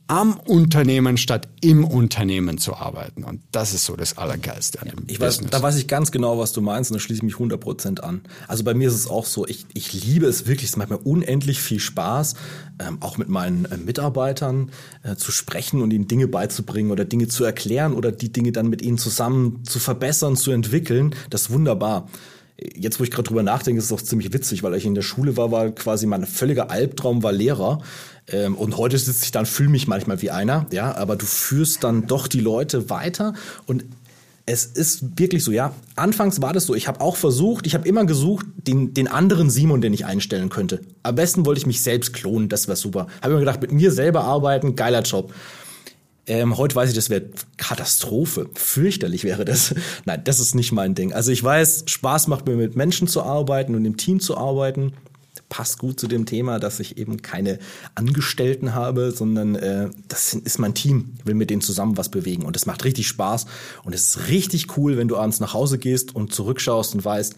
am 0.08 0.38
Unternehmen 0.38 1.16
statt 1.16 1.48
im 1.60 1.84
Unternehmen 1.84 2.58
zu 2.58 2.74
arbeiten. 2.74 3.24
Und 3.24 3.40
das 3.52 3.72
ist 3.72 3.84
so 3.84 3.96
das 3.96 4.18
Allergeilste 4.18 4.82
an 4.82 4.88
dem 4.88 5.04
ich 5.06 5.20
weiß, 5.20 5.36
Business. 5.36 5.50
Da 5.50 5.62
weiß 5.62 5.76
ich 5.76 5.86
ganz 5.86 6.10
genau, 6.10 6.38
was 6.38 6.52
du 6.52 6.60
meinst 6.60 6.90
und 6.90 6.96
da 6.96 7.00
schließe 7.00 7.18
ich 7.18 7.22
mich 7.22 7.34
100% 7.34 8.00
an. 8.00 8.22
Also 8.48 8.64
bei 8.64 8.74
mir 8.74 8.88
ist 8.88 8.94
es 8.94 9.06
auch 9.06 9.26
so, 9.26 9.46
ich, 9.46 9.66
ich 9.74 9.92
liebe 9.92 10.26
es 10.26 10.46
wirklich, 10.46 10.70
es 10.70 10.76
macht 10.76 10.90
mir 10.90 10.98
unendlich 10.98 11.60
viel 11.60 11.80
Spaß, 11.80 12.34
ähm, 12.78 12.98
auch 13.00 13.16
mit 13.16 13.28
meinen 13.28 13.64
äh, 13.66 13.76
Mitarbeitern 13.76 14.70
äh, 15.02 15.16
zu 15.16 15.32
sprechen 15.32 15.80
und 15.80 15.92
ihnen 15.92 16.08
Dinge 16.08 16.28
beizubringen 16.28 16.90
oder 16.90 17.04
Dinge 17.04 17.28
zu 17.28 17.44
erklären 17.44 17.94
oder 17.94 18.12
die 18.12 18.32
Dinge 18.32 18.52
dann 18.52 18.68
mit 18.68 18.82
ihnen 18.82 18.98
zusammen 18.98 19.64
zu 19.64 19.78
verbessern, 19.78 20.36
zu 20.36 20.50
entwickeln. 20.50 21.14
Das 21.30 21.42
ist 21.42 21.50
wunderbar 21.50 22.08
jetzt, 22.74 23.00
wo 23.00 23.04
ich 23.04 23.10
gerade 23.10 23.28
drüber 23.28 23.42
nachdenke, 23.42 23.78
ist 23.78 23.86
es 23.86 23.92
auch 23.92 24.02
ziemlich 24.02 24.32
witzig, 24.32 24.62
weil 24.62 24.74
ich 24.74 24.84
in 24.84 24.94
der 24.94 25.02
Schule 25.02 25.36
war, 25.36 25.50
war 25.50 25.70
quasi 25.70 26.06
mein 26.06 26.26
völliger 26.26 26.70
Albtraum 26.70 27.22
war 27.22 27.32
Lehrer. 27.32 27.80
Ähm, 28.28 28.54
und 28.56 28.76
heute 28.76 28.98
sitze 28.98 29.24
ich 29.24 29.30
dann, 29.32 29.46
fühle 29.46 29.70
mich 29.70 29.88
manchmal 29.88 30.22
wie 30.22 30.30
einer, 30.30 30.66
ja, 30.72 30.94
aber 30.94 31.16
du 31.16 31.26
führst 31.26 31.84
dann 31.84 32.06
doch 32.06 32.28
die 32.28 32.40
Leute 32.40 32.88
weiter 32.90 33.34
und 33.66 33.84
es 34.44 34.64
ist 34.64 35.18
wirklich 35.18 35.44
so, 35.44 35.52
ja. 35.52 35.74
Anfangs 35.94 36.42
war 36.42 36.52
das 36.52 36.66
so. 36.66 36.74
Ich 36.74 36.88
habe 36.88 37.00
auch 37.00 37.16
versucht, 37.16 37.66
ich 37.66 37.74
habe 37.74 37.86
immer 37.86 38.04
gesucht, 38.04 38.46
den, 38.56 38.92
den 38.92 39.06
anderen 39.06 39.50
Simon, 39.50 39.80
den 39.80 39.92
ich 39.92 40.04
einstellen 40.04 40.48
könnte. 40.48 40.80
Am 41.04 41.14
besten 41.14 41.46
wollte 41.46 41.60
ich 41.60 41.66
mich 41.66 41.80
selbst 41.80 42.12
klonen, 42.12 42.48
das 42.48 42.66
wäre 42.66 42.76
super. 42.76 43.06
Habe 43.20 43.34
immer 43.34 43.40
gedacht, 43.40 43.62
mit 43.62 43.70
mir 43.72 43.92
selber 43.92 44.24
arbeiten, 44.24 44.74
geiler 44.74 45.02
Job. 45.02 45.32
Ähm, 46.26 46.56
heute 46.56 46.74
weiß 46.74 46.88
ich, 46.88 46.94
das 46.94 47.10
wäre 47.10 47.26
Katastrophe. 47.56 48.48
Fürchterlich 48.54 49.24
wäre 49.24 49.44
das. 49.44 49.74
Nein, 50.04 50.22
das 50.24 50.40
ist 50.40 50.54
nicht 50.54 50.72
mein 50.72 50.94
Ding. 50.94 51.12
Also 51.12 51.30
ich 51.30 51.42
weiß, 51.42 51.84
Spaß 51.86 52.28
macht 52.28 52.46
mir 52.46 52.56
mit 52.56 52.74
Menschen 52.76 53.06
zu 53.06 53.22
arbeiten 53.22 53.74
und 53.74 53.84
im 53.84 53.96
Team 53.96 54.18
zu 54.20 54.36
arbeiten 54.36 54.92
passt 55.52 55.78
gut 55.78 56.00
zu 56.00 56.08
dem 56.08 56.24
Thema, 56.24 56.58
dass 56.58 56.80
ich 56.80 56.96
eben 56.96 57.20
keine 57.20 57.58
Angestellten 57.94 58.74
habe, 58.74 59.10
sondern 59.10 59.54
äh, 59.54 59.90
das 60.08 60.32
ist 60.32 60.58
mein 60.58 60.72
Team. 60.72 61.12
Ich 61.18 61.26
will 61.26 61.34
mit 61.34 61.50
denen 61.50 61.60
zusammen 61.60 61.98
was 61.98 62.08
bewegen 62.08 62.44
und 62.46 62.56
es 62.56 62.64
macht 62.64 62.84
richtig 62.84 63.06
Spaß 63.06 63.44
und 63.84 63.94
es 63.94 64.16
ist 64.16 64.28
richtig 64.28 64.78
cool, 64.78 64.96
wenn 64.96 65.08
du 65.08 65.18
abends 65.18 65.40
nach 65.40 65.52
Hause 65.52 65.76
gehst 65.76 66.16
und 66.16 66.32
zurückschaust 66.32 66.94
und 66.94 67.04
weißt, 67.04 67.36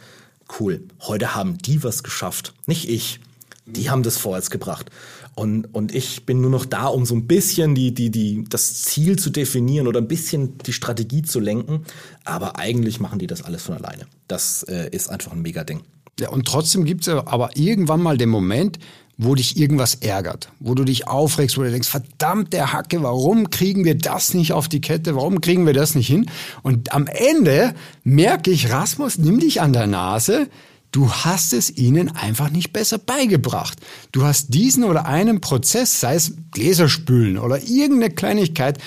cool, 0.60 0.84
heute 1.00 1.34
haben 1.34 1.58
die 1.58 1.82
was 1.82 2.04
geschafft, 2.04 2.54
nicht 2.66 2.88
ich. 2.88 3.18
Die 3.66 3.90
haben 3.90 4.04
das 4.04 4.16
vorwärts 4.16 4.50
gebracht. 4.50 4.90
Und, 5.34 5.74
und 5.74 5.92
ich 5.92 6.24
bin 6.24 6.40
nur 6.40 6.50
noch 6.50 6.66
da, 6.66 6.86
um 6.86 7.04
so 7.06 7.16
ein 7.16 7.26
bisschen 7.26 7.74
die, 7.74 7.92
die, 7.92 8.10
die, 8.10 8.44
das 8.48 8.82
Ziel 8.82 9.18
zu 9.18 9.30
definieren 9.30 9.88
oder 9.88 10.00
ein 10.00 10.06
bisschen 10.06 10.58
die 10.58 10.72
Strategie 10.72 11.22
zu 11.22 11.40
lenken. 11.40 11.84
Aber 12.24 12.58
eigentlich 12.58 13.00
machen 13.00 13.18
die 13.18 13.26
das 13.26 13.42
alles 13.42 13.62
von 13.62 13.74
alleine. 13.74 14.06
Das 14.28 14.62
äh, 14.64 14.90
ist 14.90 15.08
einfach 15.08 15.32
ein 15.32 15.42
Mega-Ding. 15.42 15.80
Ja, 16.20 16.30
und 16.30 16.46
trotzdem 16.46 16.84
gibt 16.84 17.06
es 17.06 17.08
aber 17.08 17.56
irgendwann 17.56 18.02
mal 18.02 18.16
den 18.16 18.28
Moment, 18.28 18.78
wo 19.16 19.34
dich 19.34 19.56
irgendwas 19.56 19.96
ärgert, 19.96 20.48
wo 20.58 20.74
du 20.74 20.84
dich 20.84 21.06
aufregst, 21.06 21.56
wo 21.56 21.62
du 21.62 21.70
denkst, 21.70 21.88
verdammt 21.88 22.52
der 22.52 22.72
Hacke, 22.72 23.02
warum 23.02 23.50
kriegen 23.50 23.84
wir 23.84 23.96
das 23.96 24.34
nicht 24.34 24.52
auf 24.52 24.68
die 24.68 24.80
Kette, 24.80 25.14
warum 25.14 25.40
kriegen 25.40 25.66
wir 25.66 25.72
das 25.72 25.94
nicht 25.94 26.08
hin? 26.08 26.30
Und 26.62 26.92
am 26.92 27.06
Ende 27.06 27.74
merke 28.02 28.50
ich, 28.50 28.70
Rasmus, 28.70 29.18
nimm 29.18 29.38
dich 29.38 29.60
an 29.60 29.72
der 29.72 29.86
Nase, 29.86 30.48
du 30.90 31.10
hast 31.10 31.52
es 31.52 31.76
ihnen 31.76 32.14
einfach 32.14 32.50
nicht 32.50 32.72
besser 32.72 32.98
beigebracht. 32.98 33.78
Du 34.12 34.24
hast 34.24 34.52
diesen 34.54 34.84
oder 34.84 35.06
einen 35.06 35.40
Prozess, 35.40 36.00
sei 36.00 36.16
es 36.16 36.34
Gläserspülen 36.52 37.38
oder 37.38 37.62
irgendeine 37.62 38.14
Kleinigkeit, 38.14 38.78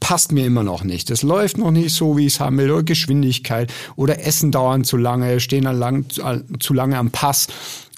passt 0.00 0.32
mir 0.32 0.46
immer 0.46 0.62
noch 0.62 0.84
nicht. 0.84 1.10
Es 1.10 1.22
läuft 1.22 1.58
noch 1.58 1.70
nicht 1.70 1.94
so, 1.94 2.16
wie 2.16 2.26
ich 2.26 2.34
es 2.34 2.40
haben 2.40 2.58
will, 2.58 2.70
oder 2.70 2.82
Geschwindigkeit 2.82 3.72
oder 3.96 4.24
Essen 4.24 4.52
dauern 4.52 4.84
zu 4.84 4.96
lange, 4.96 5.40
stehen 5.40 5.64
dann 5.64 5.78
lang, 5.78 6.06
zu 6.60 6.74
lange 6.74 6.96
am 6.96 7.10
Pass. 7.10 7.48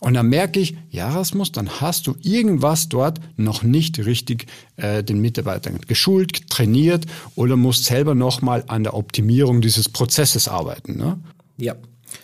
Und 0.01 0.14
dann 0.14 0.29
merke 0.29 0.61
ich, 0.61 0.77
ja, 0.91 1.09
Rasmus, 1.11 1.51
dann 1.51 1.81
hast 1.81 2.07
du 2.07 2.14
irgendwas 2.23 2.88
dort 2.88 3.21
noch 3.37 3.62
nicht 3.62 3.99
richtig 3.99 4.47
äh, 4.77 5.03
den 5.03 5.21
Mitarbeitern 5.21 5.81
geschult, 5.87 6.49
trainiert 6.49 7.07
oder 7.35 7.57
musst 7.57 7.85
selber 7.85 8.14
nochmal 8.14 8.64
an 8.69 8.85
der 8.85 8.95
Optimierung 8.95 9.61
dieses 9.61 9.88
Prozesses 9.88 10.47
arbeiten. 10.47 10.97
Ne? 10.97 11.19
Ja, 11.57 11.75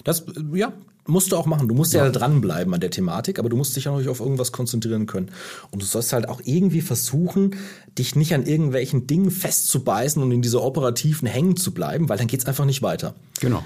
das, 0.04 0.24
ja, 0.54 0.72
musst 1.06 1.32
du 1.32 1.36
auch 1.36 1.46
machen. 1.46 1.68
Du 1.68 1.74
musst 1.74 1.92
ja, 1.92 2.04
ja 2.04 2.10
dranbleiben 2.10 2.72
an 2.72 2.80
der 2.80 2.90
Thematik, 2.90 3.38
aber 3.38 3.48
du 3.48 3.56
musst 3.56 3.76
dich 3.76 3.84
ja 3.84 3.96
noch 3.96 4.06
auf 4.08 4.20
irgendwas 4.20 4.52
konzentrieren 4.52 5.06
können. 5.06 5.30
Und 5.70 5.82
du 5.82 5.86
sollst 5.86 6.12
halt 6.12 6.28
auch 6.28 6.40
irgendwie 6.44 6.80
versuchen, 6.80 7.56
dich 7.98 8.16
nicht 8.16 8.34
an 8.34 8.46
irgendwelchen 8.46 9.06
Dingen 9.06 9.30
festzubeißen 9.30 10.22
und 10.22 10.32
in 10.32 10.42
dieser 10.42 10.62
operativen 10.62 11.28
hängen 11.28 11.56
zu 11.56 11.74
bleiben, 11.74 12.08
weil 12.08 12.18
dann 12.18 12.26
geht's 12.26 12.46
einfach 12.46 12.64
nicht 12.64 12.82
weiter. 12.82 13.14
Genau. 13.40 13.64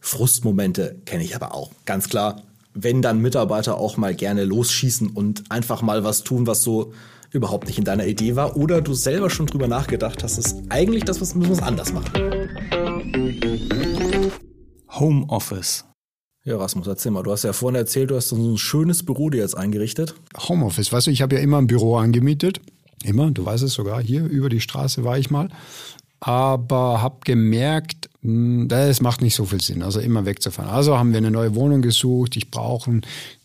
Frustmomente 0.00 0.96
kenne 1.04 1.24
ich 1.24 1.34
aber 1.34 1.54
auch. 1.54 1.72
Ganz 1.84 2.08
klar, 2.08 2.42
wenn 2.74 3.02
dann 3.02 3.20
Mitarbeiter 3.20 3.78
auch 3.78 3.96
mal 3.96 4.14
gerne 4.14 4.44
losschießen 4.44 5.10
und 5.10 5.50
einfach 5.50 5.82
mal 5.82 6.04
was 6.04 6.22
tun, 6.22 6.46
was 6.46 6.62
so 6.62 6.92
überhaupt 7.30 7.66
nicht 7.66 7.78
in 7.78 7.84
deiner 7.84 8.06
Idee 8.06 8.36
war 8.36 8.56
oder 8.56 8.80
du 8.80 8.94
selber 8.94 9.28
schon 9.28 9.46
drüber 9.46 9.68
nachgedacht 9.68 10.22
hast, 10.22 10.38
ist 10.38 10.56
eigentlich 10.70 11.04
das, 11.04 11.20
was 11.20 11.34
müssen 11.34 11.58
wir 11.58 11.66
anders 11.66 11.92
machen. 11.92 12.12
Homeoffice. 14.88 15.87
Ja, 16.48 16.56
Rasmus, 16.56 16.86
erzähl 16.86 17.12
mal. 17.12 17.22
Du 17.22 17.30
hast 17.30 17.44
ja 17.44 17.52
vorhin 17.52 17.76
erzählt, 17.76 18.10
du 18.10 18.16
hast 18.16 18.30
so 18.30 18.36
ein 18.36 18.56
schönes 18.56 19.02
Büro 19.02 19.28
dir 19.28 19.42
jetzt 19.42 19.54
eingerichtet. 19.54 20.14
Homeoffice, 20.48 20.90
weißt 20.90 21.08
du, 21.08 21.10
ich 21.10 21.20
habe 21.20 21.36
ja 21.36 21.42
immer 21.42 21.58
ein 21.58 21.66
Büro 21.66 21.96
angemietet. 21.96 22.62
Immer, 23.04 23.30
du 23.32 23.44
weißt 23.44 23.64
es 23.64 23.74
sogar, 23.74 24.00
hier 24.00 24.24
über 24.24 24.48
die 24.48 24.62
Straße 24.62 25.04
war 25.04 25.18
ich 25.18 25.28
mal. 25.28 25.50
Aber 26.20 27.02
habe 27.02 27.18
gemerkt, 27.26 28.08
hm, 28.22 28.66
das 28.66 29.02
macht 29.02 29.20
nicht 29.20 29.34
so 29.34 29.44
viel 29.44 29.60
Sinn, 29.60 29.82
also 29.82 30.00
immer 30.00 30.24
wegzufahren. 30.24 30.70
Also 30.70 30.96
haben 30.96 31.10
wir 31.10 31.18
eine 31.18 31.30
neue 31.30 31.54
Wohnung 31.54 31.82
gesucht. 31.82 32.34
Ich 32.34 32.50
brauche 32.50 32.92
eine 32.92 33.00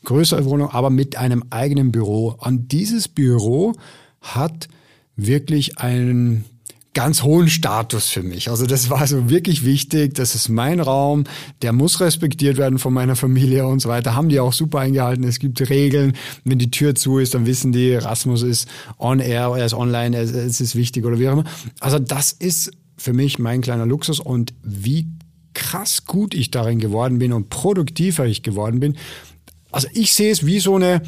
größere 0.05 0.45
Wohnung, 0.45 0.69
aber 0.69 0.89
mit 0.89 1.17
einem 1.17 1.43
eigenen 1.49 1.91
Büro. 1.91 2.37
Und 2.39 2.71
dieses 2.71 3.09
Büro 3.09 3.73
hat 4.21 4.69
wirklich 5.17 5.77
einen 5.77 6.45
ganz 6.93 7.23
hohen 7.23 7.49
Status 7.49 8.09
für 8.09 8.23
mich. 8.23 8.49
Also 8.49 8.65
das 8.65 8.89
war 8.89 9.05
so 9.07 9.29
wirklich 9.29 9.65
wichtig. 9.65 10.13
Das 10.13 10.35
ist 10.35 10.49
mein 10.49 10.79
Raum. 10.79 11.23
Der 11.61 11.73
muss 11.73 11.99
respektiert 11.99 12.57
werden 12.57 12.77
von 12.77 12.93
meiner 12.93 13.15
Familie 13.15 13.65
und 13.65 13.79
so 13.79 13.89
weiter. 13.89 14.15
Haben 14.15 14.29
die 14.29 14.39
auch 14.39 14.53
super 14.53 14.79
eingehalten. 14.79 15.23
Es 15.23 15.39
gibt 15.39 15.69
Regeln. 15.69 16.13
Wenn 16.43 16.59
die 16.59 16.71
Tür 16.71 16.93
zu 16.93 17.17
ist, 17.17 17.33
dann 17.33 17.45
wissen 17.45 17.71
die, 17.71 17.95
Rasmus 17.95 18.43
ist 18.43 18.67
on 18.99 19.19
air, 19.19 19.53
er 19.57 19.65
ist 19.65 19.73
online, 19.73 20.17
es 20.17 20.61
ist 20.61 20.75
wichtig 20.75 21.05
oder 21.05 21.19
wie 21.19 21.27
auch 21.27 21.33
immer. 21.33 21.45
Also 21.79 21.97
das 21.99 22.31
ist 22.31 22.71
für 22.95 23.13
mich 23.13 23.39
mein 23.39 23.61
kleiner 23.61 23.85
Luxus 23.85 24.19
und 24.19 24.53
wie 24.61 25.07
krass 25.53 26.05
gut 26.05 26.33
ich 26.33 26.51
darin 26.51 26.79
geworden 26.79 27.19
bin 27.19 27.33
und 27.33 27.49
produktiver 27.49 28.25
ich 28.25 28.43
geworden 28.43 28.79
bin. 28.79 28.97
Also 29.71 29.87
ich 29.93 30.13
sehe 30.13 30.31
es 30.31 30.45
wie 30.45 30.59
so 30.59 30.75
eine, 30.75 31.01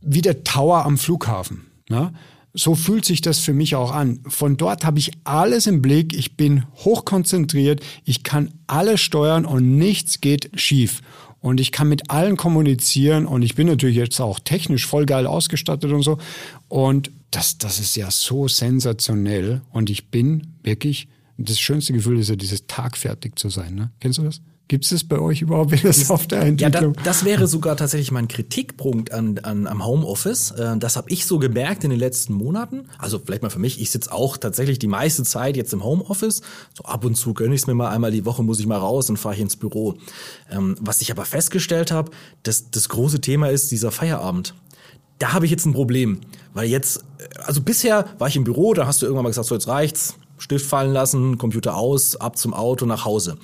wie 0.00 0.22
der 0.22 0.42
Tower 0.42 0.84
am 0.84 0.98
Flughafen. 0.98 1.66
Ne? 1.88 2.12
So 2.54 2.74
fühlt 2.74 3.04
sich 3.04 3.20
das 3.20 3.38
für 3.40 3.52
mich 3.52 3.74
auch 3.74 3.92
an. 3.92 4.20
Von 4.26 4.56
dort 4.56 4.84
habe 4.84 4.98
ich 4.98 5.12
alles 5.24 5.66
im 5.66 5.82
Blick, 5.82 6.14
ich 6.14 6.36
bin 6.36 6.64
hochkonzentriert, 6.76 7.80
ich 8.04 8.22
kann 8.22 8.52
alles 8.66 9.00
steuern 9.00 9.44
und 9.44 9.76
nichts 9.76 10.20
geht 10.20 10.50
schief. 10.54 11.02
Und 11.40 11.60
ich 11.60 11.70
kann 11.70 11.88
mit 11.88 12.10
allen 12.10 12.36
kommunizieren 12.36 13.26
und 13.26 13.42
ich 13.42 13.54
bin 13.54 13.68
natürlich 13.68 13.96
jetzt 13.96 14.20
auch 14.20 14.40
technisch 14.40 14.86
voll 14.86 15.06
geil 15.06 15.26
ausgestattet 15.26 15.92
und 15.92 16.02
so. 16.02 16.18
Und 16.66 17.12
das, 17.30 17.58
das 17.58 17.78
ist 17.78 17.94
ja 17.96 18.10
so 18.10 18.48
sensationell 18.48 19.62
und 19.70 19.90
ich 19.90 20.10
bin 20.10 20.54
wirklich, 20.62 21.06
das 21.36 21.60
schönste 21.60 21.92
Gefühl 21.92 22.18
ist 22.18 22.30
ja 22.30 22.36
dieses 22.36 22.66
Tag 22.66 22.96
fertig 22.96 23.38
zu 23.38 23.50
sein. 23.50 23.74
Ne? 23.74 23.92
Kennst 24.00 24.18
du 24.18 24.22
das? 24.22 24.40
Gibt 24.68 24.90
es 24.90 25.02
bei 25.02 25.18
euch 25.18 25.40
überhaupt 25.40 25.72
in 25.72 25.80
der 25.80 25.92
Softwareentwicklung? 25.94 26.94
Ja, 26.94 27.00
da, 27.00 27.02
das 27.02 27.24
wäre 27.24 27.46
sogar 27.46 27.76
tatsächlich 27.76 28.10
mein 28.10 28.28
Kritikpunkt 28.28 29.12
an, 29.12 29.38
an, 29.38 29.66
am 29.66 29.84
Homeoffice. 29.84 30.50
Äh, 30.52 30.76
das 30.76 30.96
habe 30.96 31.10
ich 31.10 31.24
so 31.24 31.38
gemerkt 31.38 31.84
in 31.84 31.90
den 31.90 31.98
letzten 31.98 32.34
Monaten. 32.34 32.84
Also 32.98 33.18
vielleicht 33.18 33.42
mal 33.42 33.48
für 33.48 33.58
mich, 33.58 33.80
ich 33.80 33.90
sitze 33.90 34.12
auch 34.12 34.36
tatsächlich 34.36 34.78
die 34.78 34.86
meiste 34.86 35.24
Zeit 35.24 35.56
jetzt 35.56 35.72
im 35.72 35.82
Homeoffice. 35.82 36.42
So 36.76 36.84
ab 36.84 37.04
und 37.06 37.14
zu 37.14 37.32
gönne 37.32 37.54
ich 37.54 37.62
es 37.62 37.66
mir 37.66 37.74
mal 37.74 37.88
einmal 37.88 38.10
die 38.10 38.26
Woche, 38.26 38.42
muss 38.42 38.60
ich 38.60 38.66
mal 38.66 38.78
raus 38.78 39.08
und 39.08 39.16
fahre 39.16 39.34
ich 39.34 39.40
ins 39.40 39.56
Büro. 39.56 39.94
Ähm, 40.50 40.76
was 40.80 41.00
ich 41.00 41.10
aber 41.10 41.24
festgestellt 41.24 41.90
habe, 41.90 42.10
dass 42.42 42.70
das 42.70 42.90
große 42.90 43.20
Thema 43.20 43.48
ist 43.48 43.70
dieser 43.70 43.90
Feierabend 43.90 44.54
da 45.18 45.32
habe 45.32 45.44
ich 45.44 45.50
jetzt 45.50 45.66
ein 45.66 45.72
Problem. 45.72 46.20
Weil 46.54 46.68
jetzt, 46.68 47.04
also 47.44 47.60
bisher 47.60 48.06
war 48.18 48.28
ich 48.28 48.36
im 48.36 48.44
Büro, 48.44 48.74
da 48.74 48.86
hast 48.86 49.02
du 49.02 49.06
irgendwann 49.06 49.24
mal 49.24 49.30
gesagt, 49.30 49.48
so 49.48 49.54
jetzt 49.54 49.68
reicht's, 49.68 50.14
Stift 50.38 50.66
fallen 50.66 50.92
lassen, 50.92 51.36
Computer 51.36 51.76
aus, 51.76 52.16
ab 52.16 52.38
zum 52.38 52.54
Auto, 52.54 52.86
nach 52.86 53.04
Hause. 53.04 53.38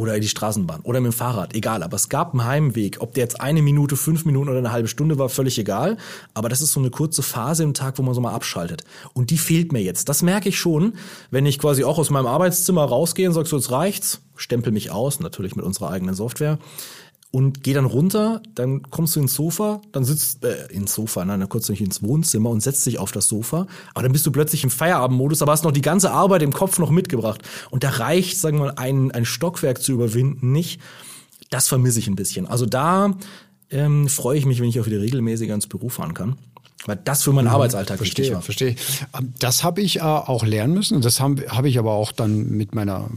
Oder 0.00 0.18
die 0.18 0.28
Straßenbahn 0.28 0.80
oder 0.80 0.98
mit 1.02 1.12
dem 1.12 1.14
Fahrrad, 1.14 1.54
egal. 1.54 1.82
Aber 1.82 1.94
es 1.94 2.08
gab 2.08 2.32
einen 2.32 2.46
Heimweg. 2.46 2.96
Ob 3.00 3.12
der 3.12 3.24
jetzt 3.24 3.38
eine 3.38 3.60
Minute, 3.60 3.96
fünf 3.96 4.24
Minuten 4.24 4.48
oder 4.48 4.56
eine 4.56 4.72
halbe 4.72 4.88
Stunde 4.88 5.18
war, 5.18 5.28
völlig 5.28 5.58
egal. 5.58 5.98
Aber 6.32 6.48
das 6.48 6.62
ist 6.62 6.72
so 6.72 6.80
eine 6.80 6.88
kurze 6.88 7.22
Phase 7.22 7.64
im 7.64 7.74
Tag, 7.74 7.98
wo 7.98 8.02
man 8.02 8.14
so 8.14 8.22
mal 8.22 8.32
abschaltet. 8.32 8.82
Und 9.12 9.28
die 9.28 9.36
fehlt 9.36 9.72
mir 9.72 9.82
jetzt. 9.82 10.08
Das 10.08 10.22
merke 10.22 10.48
ich 10.48 10.58
schon, 10.58 10.94
wenn 11.30 11.44
ich 11.44 11.58
quasi 11.58 11.84
auch 11.84 11.98
aus 11.98 12.08
meinem 12.08 12.24
Arbeitszimmer 12.24 12.82
rausgehe 12.82 13.28
und 13.28 13.34
sage, 13.34 13.46
so 13.46 13.58
jetzt 13.58 13.70
reicht's, 13.70 14.22
stempel 14.36 14.72
mich 14.72 14.90
aus, 14.90 15.20
natürlich 15.20 15.54
mit 15.54 15.66
unserer 15.66 15.90
eigenen 15.90 16.14
Software 16.14 16.58
und 17.32 17.62
geh 17.62 17.72
dann 17.72 17.84
runter, 17.84 18.42
dann 18.54 18.82
kommst 18.82 19.14
du 19.14 19.20
ins 19.20 19.34
Sofa, 19.34 19.80
dann 19.92 20.04
sitzt 20.04 20.44
äh, 20.44 20.66
ins 20.72 20.94
Sofa, 20.94 21.24
nein, 21.24 21.40
dann 21.40 21.48
kurz 21.48 21.68
nicht 21.68 21.80
ins 21.80 22.02
Wohnzimmer 22.02 22.50
und 22.50 22.60
setzt 22.60 22.84
dich 22.86 22.98
auf 22.98 23.12
das 23.12 23.28
Sofa, 23.28 23.66
aber 23.94 24.02
dann 24.02 24.12
bist 24.12 24.26
du 24.26 24.32
plötzlich 24.32 24.64
im 24.64 24.70
Feierabendmodus, 24.70 25.42
aber 25.42 25.52
hast 25.52 25.64
noch 25.64 25.72
die 25.72 25.80
ganze 25.80 26.10
Arbeit 26.10 26.42
im 26.42 26.52
Kopf 26.52 26.78
noch 26.78 26.90
mitgebracht 26.90 27.42
und 27.70 27.84
da 27.84 27.90
reicht, 27.90 28.38
sagen 28.38 28.58
wir 28.58 28.66
mal, 28.66 28.74
ein, 28.76 29.12
ein 29.12 29.24
Stockwerk 29.24 29.80
zu 29.80 29.92
überwinden 29.92 30.52
nicht. 30.52 30.80
Das 31.50 31.68
vermisse 31.68 31.98
ich 31.98 32.06
ein 32.06 32.16
bisschen. 32.16 32.46
Also 32.46 32.66
da 32.66 33.16
ähm, 33.70 34.08
freue 34.08 34.38
ich 34.38 34.46
mich, 34.46 34.60
wenn 34.60 34.68
ich 34.68 34.80
auch 34.80 34.86
wieder 34.86 35.00
regelmäßiger 35.00 35.54
ins 35.54 35.66
Büro 35.66 35.88
fahren 35.88 36.14
kann. 36.14 36.36
Weil 36.86 36.98
das 37.04 37.22
für 37.22 37.32
meinen 37.32 37.46
mhm, 37.46 37.52
Arbeitsalltag 37.52 37.98
verstehe, 37.98 38.24
wichtig 38.24 38.34
war. 38.34 38.42
Verstehe. 38.42 38.74
Ähm, 39.18 39.34
das 39.38 39.62
habe 39.62 39.82
ich 39.82 39.98
äh, 39.98 40.00
auch 40.00 40.44
lernen 40.44 40.74
müssen 40.74 41.00
das 41.02 41.20
habe 41.20 41.46
hab 41.48 41.64
ich 41.64 41.78
aber 41.78 41.92
auch 41.92 42.12
dann 42.12 42.50
mit 42.50 42.74
meiner 42.74 43.10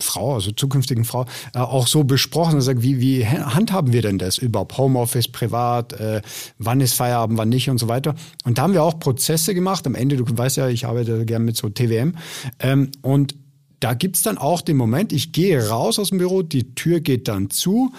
Frau, 0.00 0.34
also 0.34 0.52
zukünftigen 0.52 1.04
Frau, 1.04 1.26
äh, 1.54 1.58
auch 1.58 1.86
so 1.86 2.04
besprochen. 2.04 2.54
Also 2.54 2.80
wie, 2.80 3.00
wie 3.00 3.26
handhaben 3.26 3.92
wir 3.92 4.02
denn 4.02 4.18
das 4.18 4.38
überhaupt? 4.38 4.78
Homeoffice, 4.78 5.28
privat, 5.28 5.94
äh, 5.94 6.22
wann 6.58 6.80
ist 6.80 6.94
Feierabend, 6.94 7.38
wann 7.38 7.48
nicht 7.48 7.68
und 7.68 7.78
so 7.78 7.88
weiter. 7.88 8.14
Und 8.44 8.58
da 8.58 8.62
haben 8.62 8.72
wir 8.72 8.84
auch 8.84 9.00
Prozesse 9.00 9.54
gemacht. 9.54 9.86
Am 9.86 9.94
Ende, 9.94 10.16
du 10.16 10.24
weißt 10.26 10.56
ja, 10.56 10.68
ich 10.68 10.86
arbeite 10.86 11.24
gerne 11.26 11.44
mit 11.44 11.56
so 11.56 11.68
TWM. 11.68 12.14
Ähm, 12.60 12.92
und 13.02 13.34
da 13.80 13.94
gibt's 13.94 14.22
dann 14.22 14.38
auch 14.38 14.60
den 14.60 14.76
Moment, 14.76 15.12
ich 15.12 15.32
gehe 15.32 15.68
raus 15.68 15.98
aus 15.98 16.08
dem 16.10 16.18
Büro, 16.18 16.42
die 16.42 16.74
Tür 16.74 17.00
geht 17.00 17.28
dann 17.28 17.50
zu. 17.50 17.92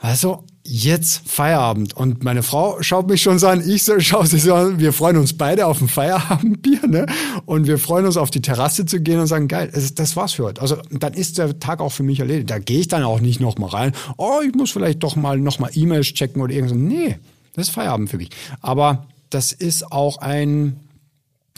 Also 0.00 0.44
jetzt 0.70 1.28
Feierabend. 1.28 1.96
Und 1.96 2.22
meine 2.22 2.42
Frau 2.42 2.80
schaut 2.80 3.08
mich 3.08 3.20
schon 3.20 3.38
so 3.38 3.48
an, 3.48 3.68
ich 3.68 3.82
so, 3.82 3.98
schaue 3.98 4.26
sie 4.26 4.38
so 4.38 4.54
an. 4.54 4.78
Wir 4.78 4.92
freuen 4.92 5.16
uns 5.16 5.32
beide 5.32 5.66
auf 5.66 5.80
ein 5.80 5.88
Feierabendbier, 5.88 6.86
ne? 6.86 7.06
Und 7.44 7.66
wir 7.66 7.78
freuen 7.78 8.06
uns 8.06 8.16
auf 8.16 8.30
die 8.30 8.40
Terrasse 8.40 8.86
zu 8.86 9.00
gehen 9.00 9.18
und 9.18 9.26
sagen, 9.26 9.48
geil, 9.48 9.70
das 9.94 10.16
war's 10.16 10.34
für 10.34 10.44
heute. 10.44 10.62
Also 10.62 10.76
dann 10.90 11.14
ist 11.14 11.38
der 11.38 11.58
Tag 11.58 11.80
auch 11.80 11.90
für 11.90 12.04
mich 12.04 12.20
erledigt. 12.20 12.50
Da 12.50 12.58
gehe 12.58 12.80
ich 12.80 12.88
dann 12.88 13.02
auch 13.02 13.20
nicht 13.20 13.40
nochmal 13.40 13.70
rein. 13.70 13.92
Oh, 14.16 14.40
ich 14.46 14.54
muss 14.54 14.70
vielleicht 14.70 15.02
doch 15.02 15.16
mal 15.16 15.38
nochmal 15.38 15.70
E-Mails 15.74 16.06
checken 16.14 16.40
oder 16.40 16.54
irgendwas. 16.54 16.78
Nee, 16.78 17.18
das 17.54 17.68
ist 17.68 17.74
Feierabend 17.74 18.08
für 18.08 18.18
mich. 18.18 18.30
Aber 18.60 19.06
das 19.28 19.52
ist 19.52 19.90
auch 19.90 20.18
ein, 20.18 20.78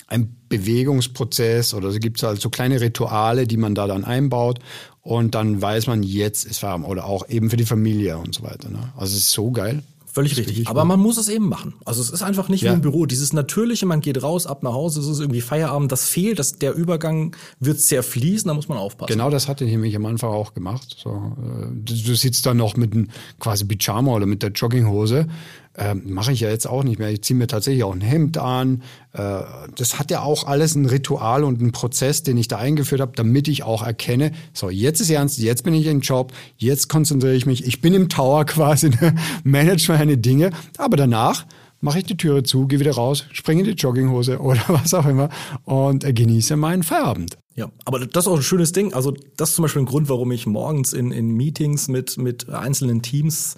ein 0.07 0.37
Bewegungsprozess 0.48 1.75
oder 1.75 1.88
es 1.88 2.01
gibt 2.01 2.22
halt 2.22 2.40
so 2.40 2.48
kleine 2.48 2.81
Rituale, 2.81 3.46
die 3.46 3.57
man 3.59 3.75
da 3.75 3.87
dann 3.87 4.05
einbaut 4.05 4.59
und 5.03 5.35
dann 5.35 5.61
weiß 5.61 5.88
man, 5.88 6.03
jetzt 6.03 6.45
ist 6.45 6.61
Feierabend 6.61 6.87
oder 6.87 7.05
auch 7.05 7.29
eben 7.29 7.51
für 7.51 7.57
die 7.57 7.67
Familie 7.67 8.19
und 8.19 8.35
so 8.35 8.45
weiter. 8.45 8.69
Ne? 8.71 8.93
Also 8.97 9.17
es 9.17 9.25
ist 9.25 9.33
so 9.33 9.51
geil. 9.51 9.83
Völlig 10.12 10.37
richtig. 10.37 10.69
Aber 10.69 10.85
man 10.85 11.01
muss 11.01 11.17
es 11.17 11.29
eben 11.29 11.49
machen. 11.49 11.73
Also 11.87 12.03
es 12.03 12.11
ist 12.11 12.23
einfach 12.23 12.51
nicht 12.51 12.62
ja. 12.62 12.71
wie 12.71 12.75
im 12.75 12.83
Büro. 12.83 13.07
Dieses 13.07 13.33
natürliche, 13.33 13.87
man 13.87 14.03
geht 14.03 14.23
raus, 14.23 14.47
ab 14.47 14.62
nach 14.62 14.75
Hause, 14.75 15.01
es 15.01 15.07
ist 15.07 15.21
irgendwie 15.21 15.41
Feierabend, 15.41 15.91
das 15.91 16.05
fehlt, 16.05 16.38
das, 16.38 16.59
der 16.59 16.75
Übergang 16.75 17.35
wird 17.61 17.81
sehr 17.81 18.03
fließen, 18.03 18.47
da 18.47 18.53
muss 18.53 18.69
man 18.69 18.77
aufpassen. 18.77 19.11
Genau 19.11 19.31
das 19.31 19.49
hatte 19.49 19.65
ich 19.65 19.71
nämlich 19.71 19.97
am 19.97 20.05
Anfang 20.05 20.29
auch 20.29 20.53
gemacht. 20.53 20.97
So, 21.03 21.11
äh, 21.11 21.67
du, 21.73 21.95
du 21.95 22.15
sitzt 22.15 22.45
dann 22.45 22.59
noch 22.59 22.77
mit 22.77 22.93
einem 22.93 23.09
quasi 23.41 23.65
Pyjama 23.65 24.12
oder 24.12 24.27
mit 24.27 24.43
der 24.43 24.51
Jogginghose 24.51 25.29
ähm, 25.77 26.03
Mache 26.05 26.33
ich 26.33 26.41
ja 26.41 26.51
jetzt 26.51 26.67
auch 26.67 26.85
nicht 26.85 26.99
mehr. 26.99 27.11
Ich 27.11 27.23
ziehe 27.23 27.37
mir 27.37 27.47
tatsächlich 27.47 27.83
auch 27.85 27.95
ein 27.95 28.03
Hemd 28.03 28.37
an. 28.37 28.83
Äh, 29.15 29.41
das 29.75 29.99
hat 29.99 30.11
ja 30.11 30.21
auch 30.21 30.47
alles 30.47 30.75
ein 30.75 30.85
Ritual 30.85 31.45
und 31.45 31.61
einen 31.61 31.73
Prozess, 31.73 32.23
den 32.23 32.37
ich 32.37 32.49
da 32.49 32.59
eingeführt 32.59 33.01
habe, 33.01 33.13
damit 33.15 33.49
ich 33.49 33.63
auch 33.63 33.83
erkenne, 33.83 34.33
so, 34.53 34.69
jetzt 34.69 35.01
ist 35.01 35.09
ernst, 35.09 35.39
jetzt 35.39 35.65
bin 35.65 35.73
ich 35.73 35.87
im 35.87 36.01
Job, 36.01 36.33
jetzt 36.59 36.89
konzentriere 36.89 37.35
ich 37.35 37.47
mich, 37.47 37.67
ich 37.67 37.81
bin 37.81 37.95
im 37.95 38.11
Tower 38.11 38.45
quasi, 38.47 38.91
ne, 38.91 39.15
manage 39.45 39.87
meine 39.89 40.19
Dinge, 40.19 40.51
aber 40.77 40.97
danach 40.99 41.47
mache 41.81 41.99
ich 41.99 42.05
die 42.05 42.17
Türe 42.17 42.43
zu, 42.43 42.67
gehe 42.67 42.79
wieder 42.79 42.95
raus, 42.95 43.27
springe 43.33 43.63
in 43.63 43.67
die 43.67 43.73
Jogginghose 43.73 44.39
oder 44.41 44.63
was 44.69 44.93
auch 44.93 45.07
immer 45.07 45.31
und 45.65 46.05
äh, 46.05 46.13
genieße 46.13 46.57
meinen 46.57 46.83
Feierabend. 46.83 47.39
Ja, 47.55 47.71
aber 47.85 48.07
das 48.07 48.25
ist 48.25 48.29
auch 48.29 48.37
ein 48.37 48.43
schönes 48.43 48.73
Ding. 48.73 48.95
Also 48.95 49.15
das 49.37 49.51
ist 49.51 49.57
zum 49.57 49.65
Beispiel 49.65 49.83
ein 49.83 49.87
Grund, 49.87 50.09
warum 50.09 50.33
ich 50.33 50.47
morgens 50.47 50.95
in, 50.95 51.13
in 51.13 51.33
Meetings 51.33 51.89
mit, 51.89 52.17
mit 52.17 52.49
einzelnen 52.49 53.03
Teams 53.03 53.57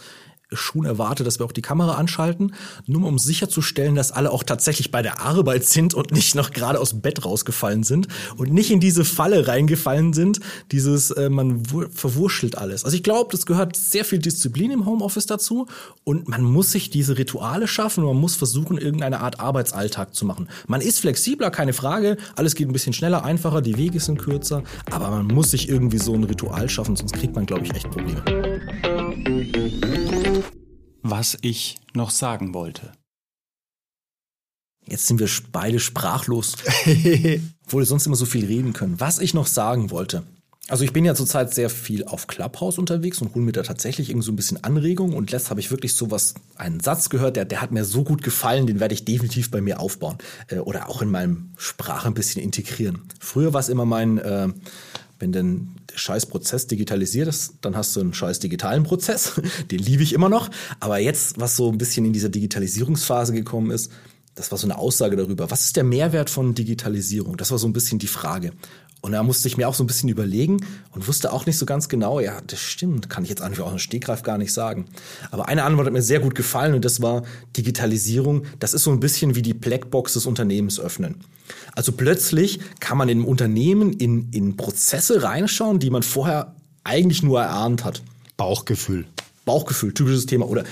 schon 0.56 0.84
erwarte, 0.84 1.24
dass 1.24 1.38
wir 1.38 1.46
auch 1.46 1.52
die 1.52 1.62
Kamera 1.62 1.94
anschalten, 1.94 2.54
nur 2.86 3.06
um 3.06 3.18
sicherzustellen, 3.18 3.94
dass 3.94 4.12
alle 4.12 4.30
auch 4.30 4.42
tatsächlich 4.42 4.90
bei 4.90 5.02
der 5.02 5.20
Arbeit 5.20 5.64
sind 5.64 5.94
und 5.94 6.12
nicht 6.12 6.34
noch 6.34 6.52
gerade 6.52 6.80
aus 6.80 6.90
dem 6.90 7.00
Bett 7.00 7.24
rausgefallen 7.24 7.82
sind 7.82 8.08
und 8.36 8.52
nicht 8.52 8.70
in 8.70 8.80
diese 8.80 9.04
Falle 9.04 9.46
reingefallen 9.46 10.12
sind, 10.12 10.40
dieses 10.72 11.10
äh, 11.10 11.28
man 11.28 11.62
verwurschtelt 11.64 12.58
alles. 12.58 12.84
Also 12.84 12.96
ich 12.96 13.02
glaube, 13.02 13.30
das 13.32 13.46
gehört 13.46 13.76
sehr 13.76 14.04
viel 14.04 14.18
Disziplin 14.18 14.70
im 14.70 14.86
Homeoffice 14.86 15.26
dazu 15.26 15.66
und 16.04 16.28
man 16.28 16.42
muss 16.42 16.72
sich 16.72 16.90
diese 16.90 17.18
Rituale 17.18 17.68
schaffen 17.68 18.04
und 18.04 18.10
man 18.10 18.20
muss 18.20 18.36
versuchen, 18.36 18.78
irgendeine 18.78 19.20
Art 19.20 19.40
Arbeitsalltag 19.40 20.14
zu 20.14 20.24
machen. 20.26 20.48
Man 20.66 20.80
ist 20.80 21.00
flexibler, 21.00 21.50
keine 21.50 21.72
Frage, 21.72 22.16
alles 22.36 22.54
geht 22.54 22.68
ein 22.68 22.72
bisschen 22.72 22.92
schneller, 22.92 23.24
einfacher, 23.24 23.62
die 23.62 23.76
Wege 23.76 24.00
sind 24.00 24.18
kürzer, 24.18 24.62
aber 24.90 25.10
man 25.10 25.26
muss 25.26 25.50
sich 25.50 25.68
irgendwie 25.68 25.98
so 25.98 26.14
ein 26.14 26.24
Ritual 26.24 26.68
schaffen, 26.68 26.96
sonst 26.96 27.14
kriegt 27.14 27.34
man, 27.34 27.46
glaube 27.46 27.64
ich, 27.64 27.74
echt 27.74 27.90
Probleme 27.90 28.22
was 31.02 31.38
ich 31.42 31.76
noch 31.94 32.10
sagen 32.10 32.54
wollte. 32.54 32.92
Jetzt 34.86 35.06
sind 35.06 35.20
wir 35.20 35.28
beide 35.52 35.80
sprachlos, 35.80 36.56
obwohl 37.64 37.82
wir 37.82 37.86
sonst 37.86 38.06
immer 38.06 38.16
so 38.16 38.26
viel 38.26 38.44
reden 38.44 38.72
können. 38.72 39.00
Was 39.00 39.18
ich 39.18 39.32
noch 39.32 39.46
sagen 39.46 39.90
wollte. 39.90 40.24
Also 40.68 40.82
ich 40.82 40.94
bin 40.94 41.04
ja 41.04 41.14
zurzeit 41.14 41.52
sehr 41.52 41.68
viel 41.68 42.04
auf 42.04 42.26
Clubhouse 42.26 42.78
unterwegs 42.78 43.20
und 43.20 43.34
hole 43.34 43.44
mir 43.44 43.52
da 43.52 43.62
tatsächlich 43.62 44.08
irgendwie 44.08 44.24
so 44.24 44.32
ein 44.32 44.36
bisschen 44.36 44.64
Anregung. 44.64 45.12
Und 45.12 45.30
letzt 45.30 45.50
habe 45.50 45.60
ich 45.60 45.70
wirklich 45.70 45.94
so 45.94 46.10
was, 46.10 46.34
einen 46.56 46.80
Satz 46.80 47.10
gehört, 47.10 47.36
der, 47.36 47.44
der 47.44 47.60
hat 47.60 47.70
mir 47.70 47.84
so 47.84 48.02
gut 48.02 48.22
gefallen, 48.22 48.66
den 48.66 48.80
werde 48.80 48.94
ich 48.94 49.04
definitiv 49.04 49.50
bei 49.50 49.60
mir 49.60 49.78
aufbauen. 49.78 50.18
Äh, 50.48 50.60
oder 50.60 50.88
auch 50.88 51.02
in 51.02 51.10
meinem 51.10 51.52
Sprache 51.58 52.08
ein 52.08 52.14
bisschen 52.14 52.42
integrieren. 52.42 53.02
Früher 53.20 53.52
war 53.52 53.60
es 53.60 53.68
immer 53.68 53.84
mein, 53.84 54.18
äh, 54.18 54.48
wenn 55.18 55.32
denn 55.32 55.70
der 55.92 55.98
scheiß 55.98 56.26
Prozess 56.26 56.66
digitalisiert 56.66 57.28
ist, 57.28 57.54
dann 57.60 57.76
hast 57.76 57.94
du 57.94 58.00
einen 58.00 58.14
scheiß 58.14 58.40
digitalen 58.40 58.82
Prozess. 58.82 59.40
Den 59.70 59.78
liebe 59.78 60.02
ich 60.02 60.12
immer 60.12 60.28
noch. 60.28 60.50
Aber 60.80 60.98
jetzt, 60.98 61.38
was 61.38 61.56
so 61.56 61.70
ein 61.70 61.78
bisschen 61.78 62.04
in 62.04 62.12
dieser 62.12 62.28
Digitalisierungsphase 62.28 63.32
gekommen 63.32 63.70
ist, 63.70 63.92
das 64.34 64.50
war 64.50 64.58
so 64.58 64.66
eine 64.66 64.78
Aussage 64.78 65.16
darüber. 65.16 65.50
Was 65.50 65.64
ist 65.64 65.76
der 65.76 65.84
Mehrwert 65.84 66.30
von 66.30 66.54
Digitalisierung? 66.54 67.36
Das 67.36 67.50
war 67.50 67.58
so 67.58 67.68
ein 67.68 67.72
bisschen 67.72 67.98
die 67.98 68.06
Frage. 68.06 68.52
Und 69.04 69.12
da 69.12 69.22
musste 69.22 69.48
ich 69.48 69.58
mir 69.58 69.68
auch 69.68 69.74
so 69.74 69.84
ein 69.84 69.86
bisschen 69.86 70.08
überlegen 70.08 70.64
und 70.92 71.06
wusste 71.06 71.30
auch 71.30 71.44
nicht 71.44 71.58
so 71.58 71.66
ganz 71.66 71.90
genau, 71.90 72.20
ja, 72.20 72.38
das 72.46 72.60
stimmt, 72.60 73.10
kann 73.10 73.22
ich 73.22 73.28
jetzt 73.28 73.42
eigentlich 73.42 73.60
auch 73.60 73.70
im 73.70 73.78
Stegreif 73.78 74.22
gar 74.22 74.38
nicht 74.38 74.54
sagen. 74.54 74.86
Aber 75.30 75.46
eine 75.46 75.64
Antwort 75.64 75.86
hat 75.86 75.92
mir 75.92 76.00
sehr 76.00 76.20
gut 76.20 76.34
gefallen 76.34 76.72
und 76.72 76.86
das 76.86 77.02
war 77.02 77.22
Digitalisierung. 77.54 78.46
Das 78.60 78.72
ist 78.72 78.82
so 78.82 78.90
ein 78.90 79.00
bisschen 79.00 79.34
wie 79.34 79.42
die 79.42 79.52
Blackbox 79.52 80.14
des 80.14 80.24
Unternehmens 80.24 80.80
öffnen. 80.80 81.16
Also 81.74 81.92
plötzlich 81.92 82.60
kann 82.80 82.96
man 82.96 83.10
im 83.10 83.26
Unternehmen 83.26 83.92
in, 83.92 84.30
in 84.30 84.56
Prozesse 84.56 85.22
reinschauen, 85.22 85.80
die 85.80 85.90
man 85.90 86.02
vorher 86.02 86.54
eigentlich 86.82 87.22
nur 87.22 87.42
erahnt 87.42 87.84
hat. 87.84 88.00
Bauchgefühl. 88.38 89.04
Bauchgefühl, 89.44 89.92
typisches 89.92 90.24
Thema. 90.24 90.48
Oder 90.48 90.64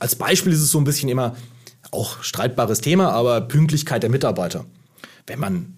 als 0.00 0.16
Beispiel 0.16 0.54
ist 0.54 0.62
es 0.62 0.70
so 0.70 0.78
ein 0.78 0.84
bisschen 0.84 1.10
immer 1.10 1.36
auch 1.94 2.22
streitbares 2.22 2.80
Thema, 2.80 3.10
aber 3.12 3.40
Pünktlichkeit 3.42 4.02
der 4.02 4.10
Mitarbeiter. 4.10 4.64
Wenn 5.26 5.38
man 5.38 5.74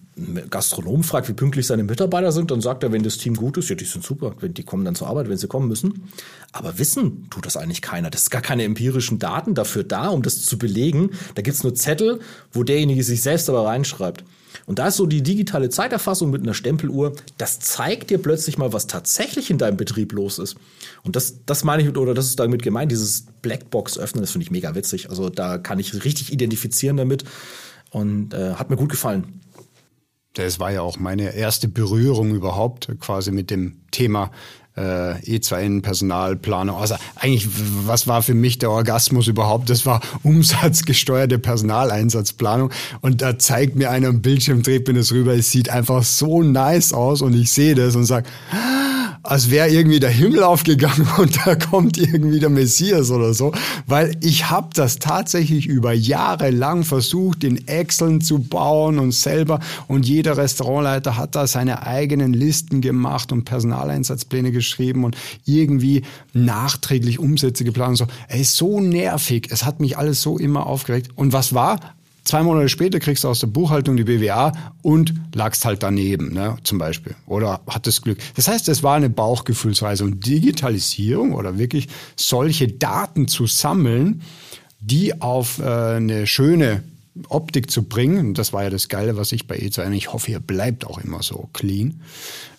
Gastronom 0.49 1.03
fragt, 1.03 1.29
wie 1.29 1.33
pünktlich 1.33 1.67
seine 1.67 1.83
Mitarbeiter 1.83 2.31
sind, 2.31 2.49
dann 2.49 2.59
sagt 2.59 2.83
er, 2.83 2.91
wenn 2.91 3.03
das 3.03 3.17
Team 3.17 3.35
gut 3.35 3.57
ist, 3.57 3.69
ja, 3.69 3.75
die 3.75 3.85
sind 3.85 4.03
super, 4.03 4.33
wenn 4.39 4.53
die 4.53 4.63
kommen 4.63 4.83
dann 4.83 4.95
zur 4.95 5.07
Arbeit, 5.07 5.29
wenn 5.29 5.37
sie 5.37 5.47
kommen 5.47 5.67
müssen. 5.67 6.09
Aber 6.51 6.79
wissen 6.79 7.29
tut 7.29 7.45
das 7.45 7.55
eigentlich 7.55 7.83
keiner. 7.83 8.09
Das 8.09 8.23
ist 8.23 8.29
gar 8.31 8.41
keine 8.41 8.63
empirischen 8.63 9.19
Daten 9.19 9.53
dafür 9.53 9.83
da, 9.83 10.07
um 10.07 10.23
das 10.23 10.43
zu 10.43 10.57
belegen. 10.57 11.11
Da 11.35 11.43
gibt's 11.43 11.63
nur 11.63 11.75
Zettel, 11.75 12.19
wo 12.51 12.63
derjenige 12.63 13.03
sich 13.03 13.21
selbst 13.21 13.47
aber 13.49 13.65
reinschreibt. 13.65 14.23
Und 14.65 14.79
da 14.79 14.87
ist 14.87 14.97
so 14.97 15.05
die 15.05 15.23
digitale 15.23 15.69
Zeiterfassung 15.69 16.29
mit 16.29 16.41
einer 16.43 16.53
Stempeluhr, 16.53 17.15
das 17.37 17.59
zeigt 17.59 18.09
dir 18.09 18.17
plötzlich 18.17 18.57
mal, 18.57 18.73
was 18.73 18.87
tatsächlich 18.87 19.49
in 19.49 19.57
deinem 19.57 19.77
Betrieb 19.77 20.13
los 20.13 20.39
ist. 20.39 20.55
Und 21.03 21.15
das, 21.15 21.45
das 21.45 21.63
meine 21.63 21.83
ich, 21.83 21.95
oder 21.95 22.13
das 22.13 22.27
ist 22.27 22.39
damit 22.39 22.63
gemeint, 22.63 22.91
dieses 22.91 23.25
Blackbox 23.41 23.97
öffnen, 23.97 24.21
das 24.21 24.31
finde 24.31 24.43
ich 24.43 24.51
mega 24.51 24.75
witzig. 24.75 25.09
Also 25.09 25.29
da 25.29 25.57
kann 25.57 25.79
ich 25.79 26.03
richtig 26.03 26.33
identifizieren 26.33 26.97
damit 26.97 27.23
und 27.91 28.33
äh, 28.33 28.53
hat 28.53 28.69
mir 28.69 28.77
gut 28.77 28.89
gefallen. 28.89 29.41
Das 30.33 30.59
war 30.59 30.71
ja 30.71 30.81
auch 30.81 30.99
meine 30.99 31.33
erste 31.33 31.67
Berührung 31.67 32.35
überhaupt 32.35 32.89
quasi 32.99 33.31
mit 33.31 33.49
dem 33.49 33.77
Thema 33.91 34.31
äh, 34.77 35.15
E2N 35.37 35.81
Personalplanung. 35.81 36.77
Also 36.77 36.95
eigentlich, 37.15 37.47
was 37.85 38.07
war 38.07 38.21
für 38.21 38.33
mich 38.33 38.59
der 38.59 38.71
Orgasmus 38.71 39.27
überhaupt? 39.27 39.69
Das 39.69 39.85
war 39.85 40.01
umsatzgesteuerte 40.23 41.39
Personaleinsatzplanung. 41.39 42.71
Und 43.01 43.21
da 43.21 43.37
zeigt 43.37 43.75
mir 43.75 43.89
einer 43.89 44.09
am 44.09 44.21
Bildschirm, 44.21 44.61
dreht 44.61 44.87
mir 44.87 44.93
das 44.93 45.11
rüber, 45.11 45.33
es 45.33 45.51
sieht 45.51 45.69
einfach 45.69 46.03
so 46.03 46.43
nice 46.43 46.93
aus 46.93 47.21
und 47.21 47.33
ich 47.33 47.51
sehe 47.51 47.75
das 47.75 47.95
und 47.95 48.05
sage, 48.05 48.27
als 49.23 49.49
wäre 49.49 49.69
irgendwie 49.69 49.99
der 49.99 50.09
Himmel 50.09 50.43
aufgegangen 50.43 51.07
und 51.17 51.37
da 51.45 51.55
kommt 51.55 51.97
irgendwie 51.97 52.39
der 52.39 52.49
Messias 52.49 53.11
oder 53.11 53.33
so, 53.33 53.51
weil 53.85 54.15
ich 54.21 54.49
habe 54.49 54.69
das 54.73 54.99
tatsächlich 54.99 55.65
über 55.67 55.93
Jahre 55.93 56.49
lang 56.49 56.83
versucht, 56.83 57.43
in 57.43 57.67
Excel 57.67 58.19
zu 58.19 58.39
bauen 58.39 58.99
und 58.99 59.11
selber 59.11 59.59
und 59.87 60.07
jeder 60.07 60.37
Restaurantleiter 60.37 61.17
hat 61.17 61.35
da 61.35 61.47
seine 61.47 61.85
eigenen 61.85 62.33
Listen 62.33 62.81
gemacht 62.81 63.31
und 63.31 63.45
Personaleinsatzpläne 63.45 64.51
geschrieben 64.51 65.03
und 65.03 65.17
irgendwie 65.45 66.03
nachträglich 66.33 67.19
Umsätze 67.19 67.63
geplant 67.63 67.89
und 67.89 67.95
so. 67.95 68.07
Ey, 68.27 68.43
so 68.43 68.79
nervig. 68.79 69.47
Es 69.51 69.65
hat 69.65 69.79
mich 69.79 69.97
alles 69.97 70.21
so 70.21 70.37
immer 70.37 70.65
aufgeregt. 70.65 71.09
Und 71.15 71.33
was 71.33 71.53
war? 71.53 71.79
Zwei 72.27 72.43
Monate 72.43 72.67
später 72.67 72.99
kriegst 72.99 73.23
du 73.23 73.29
aus 73.29 73.39
der 73.39 73.47
Buchhaltung 73.47 73.95
die 73.95 74.03
BWA 74.03 74.51
und 74.81 75.13
lagst 75.33 75.63
halt 75.63 75.81
daneben, 75.81 76.33
ne, 76.33 76.57
zum 76.63 76.77
Beispiel. 76.77 77.15
Oder 77.25 77.61
hattest 77.69 78.01
Glück. 78.01 78.17
Das 78.35 78.49
heißt, 78.49 78.67
es 78.67 78.83
war 78.83 78.95
eine 78.95 79.09
Bauchgefühlsweise. 79.09 80.03
Und 80.03 80.25
Digitalisierung 80.25 81.33
oder 81.33 81.57
wirklich 81.57 81.87
solche 82.17 82.67
Daten 82.67 83.29
zu 83.29 83.47
sammeln, 83.47 84.23
die 84.81 85.21
auf 85.21 85.59
äh, 85.59 85.63
eine 85.63 86.27
schöne 86.27 86.83
Optik 87.29 87.71
zu 87.71 87.83
bringen, 87.83 88.27
und 88.27 88.37
das 88.37 88.51
war 88.51 88.63
ja 88.63 88.69
das 88.69 88.89
Geile, 88.89 89.15
was 89.15 89.31
ich 89.31 89.47
bei 89.47 89.57
E2, 89.57 89.89
ich 89.93 90.11
hoffe, 90.11 90.31
ihr 90.31 90.41
bleibt 90.41 90.85
auch 90.85 90.97
immer 90.97 91.23
so 91.23 91.47
clean. 91.53 92.01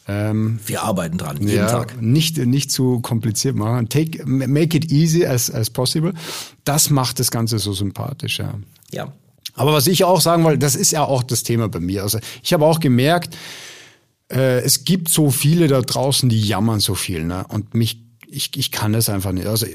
Ähm, 0.06 0.60
Wir 0.64 0.82
arbeiten 0.82 1.18
dran, 1.18 1.36
jeden 1.42 1.56
ja, 1.56 1.66
Tag. 1.66 2.00
Nicht, 2.00 2.38
nicht 2.38 2.72
zu 2.72 3.00
kompliziert 3.00 3.54
machen. 3.54 3.90
Take, 3.90 4.24
make 4.24 4.74
it 4.74 4.90
easy 4.90 5.26
as, 5.26 5.50
as 5.50 5.68
possible. 5.68 6.14
Das 6.64 6.88
macht 6.88 7.20
das 7.20 7.30
Ganze 7.30 7.58
so 7.58 7.74
sympathisch, 7.74 8.38
ja. 8.38 8.54
Ja, 8.90 9.12
aber 9.58 9.72
was 9.72 9.86
ich 9.86 10.04
auch 10.04 10.20
sagen 10.20 10.44
wollte, 10.44 10.58
das 10.58 10.76
ist 10.76 10.92
ja 10.92 11.04
auch 11.04 11.22
das 11.22 11.42
Thema 11.42 11.68
bei 11.68 11.80
mir. 11.80 12.02
Also 12.02 12.18
ich 12.42 12.52
habe 12.52 12.64
auch 12.64 12.80
gemerkt, 12.80 13.36
äh, 14.30 14.60
es 14.60 14.84
gibt 14.84 15.08
so 15.08 15.30
viele 15.30 15.68
da 15.68 15.80
draußen, 15.80 16.28
die 16.28 16.40
jammern 16.40 16.80
so 16.80 16.94
viel. 16.94 17.24
Ne? 17.24 17.44
Und 17.48 17.74
mich, 17.74 18.02
ich, 18.26 18.56
ich 18.56 18.70
kann 18.70 18.92
das 18.92 19.08
einfach 19.08 19.32
nicht. 19.32 19.46
Also, 19.46 19.66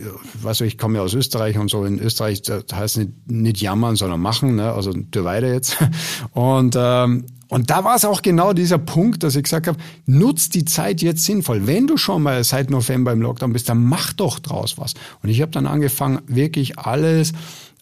weißt 0.42 0.62
du, 0.62 0.66
ich 0.66 0.78
komme 0.78 0.98
ja 0.98 1.04
aus 1.04 1.14
Österreich 1.14 1.58
und 1.58 1.70
so. 1.70 1.86
In 1.86 2.00
Österreich 2.00 2.44
das 2.44 2.66
heißt 2.72 2.98
nicht, 2.98 3.12
nicht 3.28 3.62
jammern, 3.62 3.96
sondern 3.96 4.22
machen. 4.22 4.56
Ne? 4.56 4.72
Also 4.72 4.94
du 4.94 5.24
weiter 5.24 5.52
jetzt. 5.52 5.78
Und 6.32 6.76
ähm, 6.78 7.26
und 7.54 7.70
da 7.70 7.84
war 7.84 7.96
es 7.96 8.04
auch 8.04 8.24
genau 8.24 8.52
dieser 8.54 8.80
Punkt, 8.80 9.22
dass 9.22 9.36
ich 9.36 9.44
gesagt 9.44 9.68
habe, 9.68 9.78
nutz 10.08 10.50
die 10.50 10.66
Zeit 10.66 11.04
jetzt 11.04 11.24
sinnvoll. 11.24 11.68
Wenn 11.68 11.86
du 11.86 11.98
schon 11.98 12.24
mal 12.24 12.44
seit 12.44 12.72
November 12.72 13.12
im 13.12 13.22
Lockdown 13.22 13.54
bist, 13.54 13.70
dann 13.70 13.84
mach 13.84 14.12
doch 14.12 14.40
draus 14.40 14.80
was. 14.80 14.96
Und 15.22 15.30
ich 15.30 15.40
habe 15.40 15.52
dann 15.52 15.68
angefangen, 15.68 16.22
wirklich 16.26 16.80
alles 16.80 17.34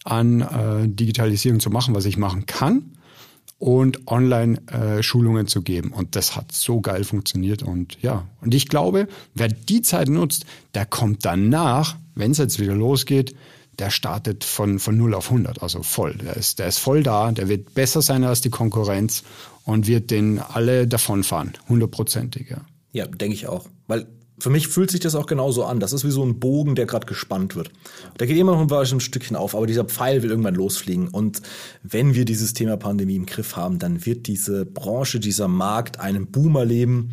an 0.04 0.40
äh, 0.40 0.88
Digitalisierung 0.88 1.60
zu 1.60 1.70
machen, 1.70 1.94
was 1.94 2.04
ich 2.04 2.16
machen 2.16 2.46
kann 2.46 2.96
und 3.58 4.08
Online-Schulungen 4.08 5.46
äh, 5.46 5.48
zu 5.48 5.62
geben. 5.62 5.92
Und 5.92 6.16
das 6.16 6.34
hat 6.34 6.50
so 6.50 6.80
geil 6.80 7.04
funktioniert. 7.04 7.62
Und 7.62 7.96
ja, 8.02 8.26
und 8.40 8.54
ich 8.54 8.68
glaube, 8.68 9.06
wer 9.34 9.46
die 9.46 9.82
Zeit 9.82 10.08
nutzt, 10.08 10.46
der 10.74 10.84
kommt 10.84 11.24
danach, 11.24 11.96
wenn 12.16 12.32
es 12.32 12.38
jetzt 12.38 12.58
wieder 12.58 12.74
losgeht, 12.74 13.36
der 13.78 13.90
startet 13.90 14.42
von, 14.42 14.80
von 14.80 14.96
0 14.96 15.14
auf 15.14 15.30
100, 15.30 15.62
also 15.62 15.82
voll. 15.82 16.14
Der 16.14 16.36
ist, 16.36 16.58
der 16.58 16.66
ist 16.66 16.78
voll 16.78 17.04
da, 17.04 17.30
der 17.30 17.48
wird 17.48 17.72
besser 17.72 18.02
sein 18.02 18.24
als 18.24 18.40
die 18.40 18.50
Konkurrenz 18.50 19.22
und 19.64 19.86
wird 19.86 20.10
den 20.10 20.40
alle 20.40 20.88
davonfahren, 20.88 21.52
hundertprozentig. 21.68 22.50
Ja, 22.50 22.62
ja 22.92 23.06
denke 23.06 23.34
ich 23.34 23.46
auch. 23.46 23.66
Weil 23.86 24.08
für 24.42 24.50
mich 24.50 24.66
fühlt 24.66 24.90
sich 24.90 24.98
das 24.98 25.14
auch 25.14 25.26
genauso 25.26 25.64
an. 25.64 25.78
Das 25.78 25.92
ist 25.92 26.04
wie 26.04 26.10
so 26.10 26.24
ein 26.24 26.40
Bogen, 26.40 26.74
der 26.74 26.86
gerade 26.86 27.06
gespannt 27.06 27.54
wird. 27.54 27.70
Da 28.18 28.26
geht 28.26 28.36
immer 28.36 28.56
noch 28.56 28.80
ein 28.80 28.98
Stückchen 28.98 29.36
auf, 29.36 29.54
aber 29.54 29.68
dieser 29.68 29.84
Pfeil 29.84 30.24
will 30.24 30.30
irgendwann 30.30 30.56
losfliegen. 30.56 31.06
Und 31.06 31.42
wenn 31.84 32.16
wir 32.16 32.24
dieses 32.24 32.52
Thema 32.52 32.76
Pandemie 32.76 33.14
im 33.14 33.26
Griff 33.26 33.54
haben, 33.54 33.78
dann 33.78 34.04
wird 34.04 34.26
diese 34.26 34.66
Branche, 34.66 35.20
dieser 35.20 35.46
Markt 35.46 36.00
einen 36.00 36.26
Boom 36.26 36.56
erleben. 36.56 37.12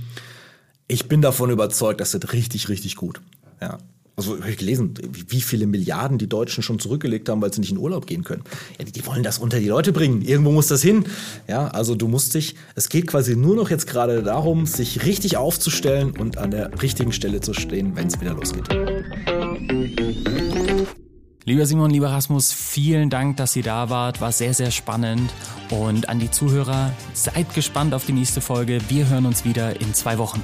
Ich 0.87 1.07
bin 1.07 1.21
davon 1.21 1.51
überzeugt, 1.51 2.01
das 2.01 2.13
wird 2.13 2.33
richtig, 2.33 2.67
richtig 2.67 2.95
gut. 2.95 3.21
Ja. 3.61 3.77
Also 4.19 4.37
habe 4.37 4.51
ich 4.51 4.57
gelesen, 4.57 4.95
wie 5.29 5.39
viele 5.39 5.65
Milliarden 5.65 6.17
die 6.17 6.27
Deutschen 6.27 6.61
schon 6.61 6.77
zurückgelegt 6.77 7.29
haben, 7.29 7.41
weil 7.41 7.53
sie 7.53 7.61
nicht 7.61 7.71
in 7.71 7.77
Urlaub 7.77 8.05
gehen 8.05 8.25
können. 8.25 8.43
Ja, 8.77 8.83
die, 8.83 9.05
wollen 9.05 9.23
das 9.23 9.39
unter 9.39 9.61
die 9.61 9.69
Leute 9.69 9.93
bringen. 9.93 10.21
Irgendwo 10.21 10.51
muss 10.51 10.67
das 10.67 10.81
hin. 10.81 11.05
Ja, 11.47 11.69
also 11.69 11.95
du 11.95 12.09
musst 12.09 12.33
dich, 12.33 12.55
es 12.75 12.89
geht 12.89 13.07
quasi 13.07 13.37
nur 13.37 13.55
noch 13.55 13.69
jetzt 13.69 13.87
gerade 13.87 14.21
darum, 14.21 14.65
sich 14.65 15.05
richtig 15.05 15.37
aufzustellen 15.37 16.11
und 16.19 16.37
an 16.37 16.51
der 16.51 16.81
richtigen 16.81 17.13
Stelle 17.13 17.39
zu 17.39 17.53
stehen, 17.53 17.95
wenn 17.95 18.07
es 18.07 18.19
wieder 18.19 18.33
losgeht. 18.33 18.67
Lieber 21.45 21.65
Simon, 21.65 21.89
lieber 21.89 22.09
Rasmus, 22.09 22.51
vielen 22.51 23.09
Dank, 23.09 23.37
dass 23.37 23.55
ihr 23.55 23.63
da 23.63 23.89
wart. 23.89 24.19
War 24.19 24.33
sehr, 24.33 24.53
sehr 24.53 24.71
spannend. 24.71 25.31
Und 25.69 26.09
an 26.09 26.19
die 26.19 26.29
Zuhörer, 26.29 26.91
seid 27.13 27.55
gespannt 27.55 27.93
auf 27.93 28.05
die 28.05 28.11
nächste 28.11 28.41
Folge. 28.41 28.79
Wir 28.89 29.07
hören 29.07 29.25
uns 29.25 29.45
wieder 29.45 29.79
in 29.79 29.93
zwei 29.93 30.17
Wochen. 30.17 30.43